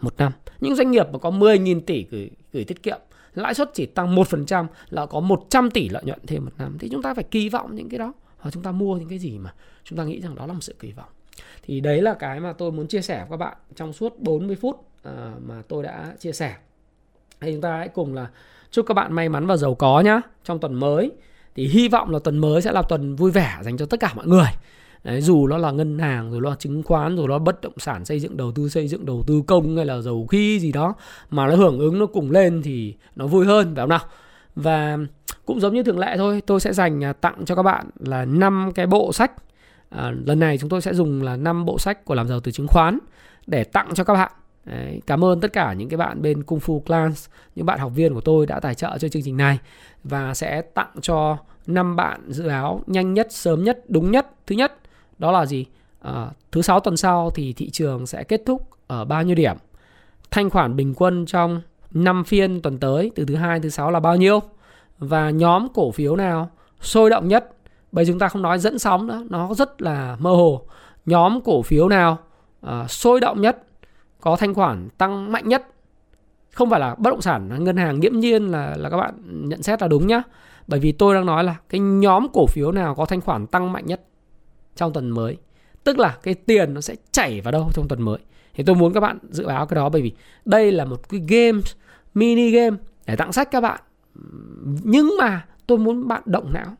[0.00, 0.32] một năm.
[0.60, 2.98] Những doanh nghiệp mà có 10.000 tỷ gửi, gửi tiết kiệm,
[3.34, 6.76] lãi suất chỉ tăng 1% là có 100 tỷ lợi nhuận thêm một năm.
[6.78, 8.12] Thì chúng ta phải kỳ vọng những cái đó.
[8.38, 9.54] Hoặc chúng ta mua những cái gì mà
[9.84, 11.08] chúng ta nghĩ rằng đó là một sự kỳ vọng.
[11.62, 14.56] Thì đấy là cái mà tôi muốn chia sẻ với các bạn trong suốt 40
[14.56, 16.56] phút ờ, mà tôi đã chia sẻ.
[17.40, 18.30] Thì chúng ta hãy cùng là
[18.70, 21.10] chúc các bạn may mắn và giàu có nhá, trong tuần mới.
[21.54, 24.12] Thì hy vọng là tuần mới sẽ là tuần vui vẻ dành cho tất cả
[24.14, 24.46] mọi người.
[25.04, 27.78] Đấy, dù nó là ngân hàng, rồi nó là chứng khoán, rồi nó bất động
[27.78, 30.72] sản xây dựng đầu tư xây dựng đầu tư công hay là dầu khí gì
[30.72, 30.94] đó
[31.30, 34.00] mà nó hưởng ứng nó cùng lên thì nó vui hơn phải không nào?
[34.54, 34.98] Và
[35.46, 38.24] cũng giống như thường lệ thôi, tôi sẽ dành à, tặng cho các bạn là
[38.24, 39.32] 5 cái bộ sách.
[39.90, 42.52] À, lần này chúng tôi sẽ dùng là 5 bộ sách của làm giàu từ
[42.52, 42.98] chứng khoán
[43.46, 44.32] để tặng cho các bạn.
[44.64, 47.92] Đấy, cảm ơn tất cả những cái bạn bên Kung Fu Clans, những bạn học
[47.94, 49.58] viên của tôi đã tài trợ cho chương trình này
[50.04, 51.36] và sẽ tặng cho
[51.66, 54.30] 5 bạn dự báo nhanh nhất, sớm nhất, đúng nhất.
[54.46, 54.79] Thứ nhất
[55.20, 55.66] đó là gì?
[56.00, 59.56] À, thứ sáu tuần sau thì thị trường sẽ kết thúc ở bao nhiêu điểm?
[60.30, 61.60] Thanh khoản bình quân trong
[61.90, 64.40] 5 phiên tuần tới từ thứ hai thứ sáu là bao nhiêu?
[64.98, 66.50] Và nhóm cổ phiếu nào
[66.80, 67.52] sôi động nhất?
[67.92, 70.62] Bây chúng ta không nói dẫn sóng nữa nó rất là mơ hồ.
[71.06, 72.18] Nhóm cổ phiếu nào
[72.60, 73.66] à, sôi động nhất
[74.20, 75.66] có thanh khoản tăng mạnh nhất?
[76.54, 79.14] Không phải là bất động sản ngân hàng nghiễm nhiên là là các bạn
[79.48, 80.22] nhận xét là đúng nhá.
[80.66, 83.72] Bởi vì tôi đang nói là cái nhóm cổ phiếu nào có thanh khoản tăng
[83.72, 84.00] mạnh nhất?
[84.80, 85.36] Trong tuần mới.
[85.84, 88.18] Tức là cái tiền nó sẽ chảy vào đâu trong tuần mới.
[88.54, 90.12] Thì tôi muốn các bạn dự báo cái đó bởi vì
[90.44, 91.60] đây là một cái game
[92.14, 92.76] mini game
[93.06, 93.80] để tặng sách các bạn.
[94.82, 96.76] Nhưng mà tôi muốn bạn động não.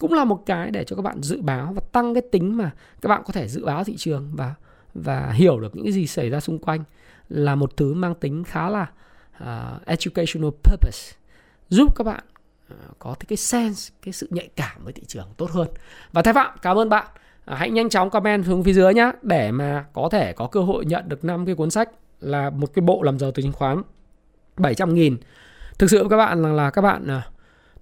[0.00, 2.70] Cũng là một cái để cho các bạn dự báo và tăng cái tính mà
[3.00, 4.54] các bạn có thể dự báo thị trường và
[4.94, 6.84] và hiểu được những cái gì xảy ra xung quanh
[7.28, 8.86] là một thứ mang tính khá là
[9.42, 11.16] uh, educational purpose.
[11.68, 12.24] Giúp các bạn
[12.68, 15.68] Ờ, có cái sense cái sự nhạy cảm với thị trường tốt hơn.
[16.12, 17.06] Và thái phạm cảm ơn bạn.
[17.44, 20.60] Ờ, hãy nhanh chóng comment xuống phía dưới nhé để mà có thể có cơ
[20.60, 21.90] hội nhận được năm cái cuốn sách
[22.20, 23.82] là một cái bộ làm giàu từ chứng khoán
[24.56, 25.16] 700 nghìn.
[25.78, 27.22] Thực sự các bạn là, là các bạn ờ,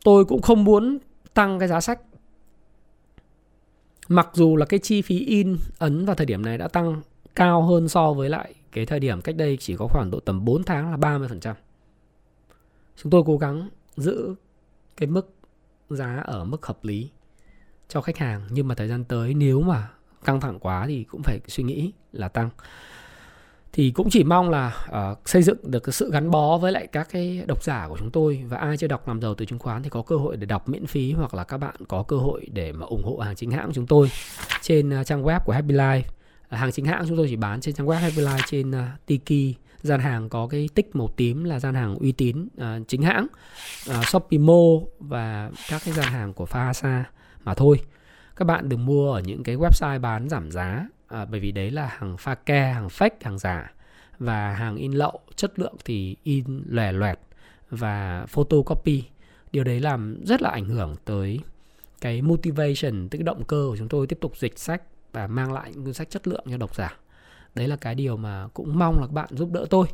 [0.04, 0.98] tôi cũng không muốn
[1.34, 2.00] tăng cái giá sách.
[4.08, 7.02] Mặc dù là cái chi phí in ấn vào thời điểm này đã tăng
[7.34, 10.44] cao hơn so với lại cái thời điểm cách đây chỉ có khoảng độ tầm
[10.44, 11.54] 4 tháng là 30%.
[12.96, 14.34] Chúng tôi cố gắng giữ
[14.96, 15.34] cái mức
[15.90, 17.10] giá ở mức hợp lý
[17.88, 18.42] cho khách hàng.
[18.50, 19.88] Nhưng mà thời gian tới nếu mà
[20.24, 22.50] căng thẳng quá thì cũng phải suy nghĩ là tăng.
[23.72, 26.86] Thì cũng chỉ mong là uh, xây dựng được cái sự gắn bó với lại
[26.86, 28.44] các cái độc giả của chúng tôi.
[28.48, 30.68] Và ai chưa đọc làm giàu từ chứng khoán thì có cơ hội để đọc
[30.68, 33.50] miễn phí hoặc là các bạn có cơ hội để mà ủng hộ hàng chính
[33.50, 34.10] hãng của chúng tôi
[34.62, 36.00] trên uh, trang web của Happy Life.
[36.00, 39.06] Uh, hàng chính hãng chúng tôi chỉ bán trên trang web Happy Life trên uh,
[39.06, 43.02] Tiki gian hàng có cái tích màu tím là gian hàng uy tín à, chính
[43.02, 43.26] hãng
[43.88, 44.38] à, Shopee
[44.98, 47.02] và các cái gian hàng của Fahasa
[47.44, 47.80] mà thôi.
[48.36, 51.70] Các bạn đừng mua ở những cái website bán giảm giá à, bởi vì đấy
[51.70, 53.72] là hàng pha ke hàng fake hàng giả.
[54.18, 57.18] Và hàng in lậu chất lượng thì in lòe loẹt
[57.70, 59.04] và photocopy.
[59.52, 61.40] Điều đấy làm rất là ảnh hưởng tới
[62.00, 64.82] cái motivation tức cái động cơ của chúng tôi tiếp tục dịch sách
[65.12, 66.96] và mang lại những cuốn sách chất lượng cho độc giả
[67.54, 69.86] đấy là cái điều mà cũng mong là các bạn giúp đỡ tôi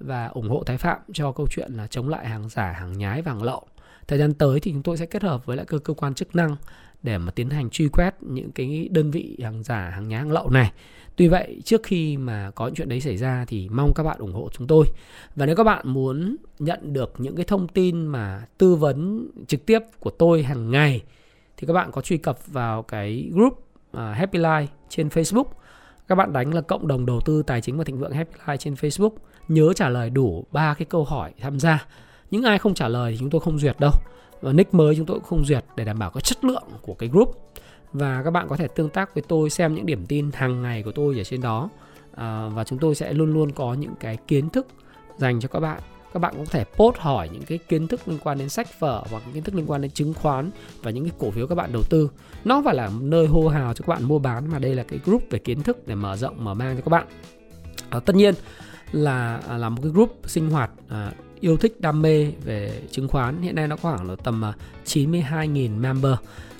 [0.00, 3.22] và ủng hộ Thái Phạm cho câu chuyện là chống lại hàng giả, hàng nhái
[3.22, 3.66] và hàng lậu.
[4.08, 6.36] Thời gian tới thì chúng tôi sẽ kết hợp với lại cơ cơ quan chức
[6.36, 6.56] năng
[7.02, 10.32] để mà tiến hành truy quét những cái đơn vị hàng giả, hàng nhái, hàng
[10.32, 10.72] lậu này.
[11.16, 14.32] Tuy vậy, trước khi mà có chuyện đấy xảy ra thì mong các bạn ủng
[14.32, 14.86] hộ chúng tôi.
[15.36, 19.66] Và nếu các bạn muốn nhận được những cái thông tin mà tư vấn trực
[19.66, 21.02] tiếp của tôi hàng ngày
[21.56, 25.46] thì các bạn có truy cập vào cái group à, Happy Life trên Facebook
[26.08, 28.56] các bạn đánh là cộng đồng đầu tư tài chính và thịnh vượng Happy Life
[28.56, 29.10] trên Facebook.
[29.48, 31.86] Nhớ trả lời đủ ba cái câu hỏi tham gia.
[32.30, 33.92] Những ai không trả lời thì chúng tôi không duyệt đâu.
[34.40, 36.94] Và nick mới chúng tôi cũng không duyệt để đảm bảo cái chất lượng của
[36.94, 37.52] cái group.
[37.92, 40.82] Và các bạn có thể tương tác với tôi xem những điểm tin hàng ngày
[40.82, 41.70] của tôi ở trên đó.
[42.14, 44.66] À, và chúng tôi sẽ luôn luôn có những cái kiến thức
[45.16, 45.80] dành cho các bạn
[46.16, 48.80] các bạn cũng có thể post hỏi những cái kiến thức liên quan đến sách
[48.80, 50.50] vở hoặc kiến thức liên quan đến chứng khoán
[50.82, 52.10] và những cái cổ phiếu các bạn đầu tư.
[52.44, 54.98] Nó phải là nơi hô hào cho các bạn mua bán mà đây là cái
[55.04, 57.06] group về kiến thức để mở rộng mở mang cho các bạn.
[57.90, 58.34] À, tất nhiên
[58.92, 63.08] là à, là một cái group sinh hoạt à, yêu thích đam mê về chứng
[63.08, 63.42] khoán.
[63.42, 64.52] Hiện nay nó khoảng là tầm à,
[64.84, 66.14] 92.000 member.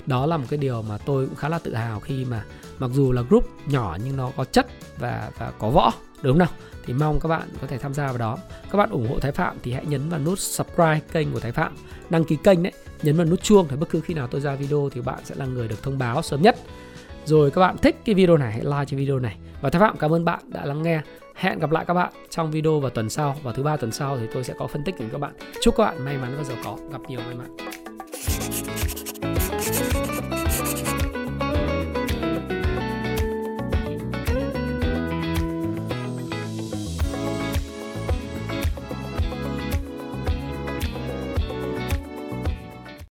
[0.06, 2.44] Đó là một cái điều mà tôi cũng khá là tự hào khi mà
[2.78, 4.66] mặc dù là group nhỏ nhưng nó có chất
[4.98, 5.92] và và có võ
[6.22, 6.48] đúng không nào?
[6.86, 8.38] Thì mong các bạn có thể tham gia vào đó.
[8.70, 11.52] Các bạn ủng hộ Thái Phạm thì hãy nhấn vào nút subscribe kênh của Thái
[11.52, 11.76] Phạm.
[12.10, 12.72] Đăng ký kênh đấy,
[13.02, 15.34] nhấn vào nút chuông để bất cứ khi nào tôi ra video thì bạn sẽ
[15.38, 16.56] là người được thông báo sớm nhất.
[17.24, 19.36] Rồi các bạn thích cái video này, hãy like cho video này.
[19.60, 21.00] Và Thái Phạm, cảm ơn bạn đã lắng nghe.
[21.34, 24.18] Hẹn gặp lại các bạn trong video vào tuần sau, vào thứ ba tuần sau
[24.18, 25.32] thì tôi sẽ có phân tích đến các bạn.
[25.62, 26.76] Chúc các bạn may mắn và giàu có.
[26.92, 27.56] Gặp nhiều, may mắn.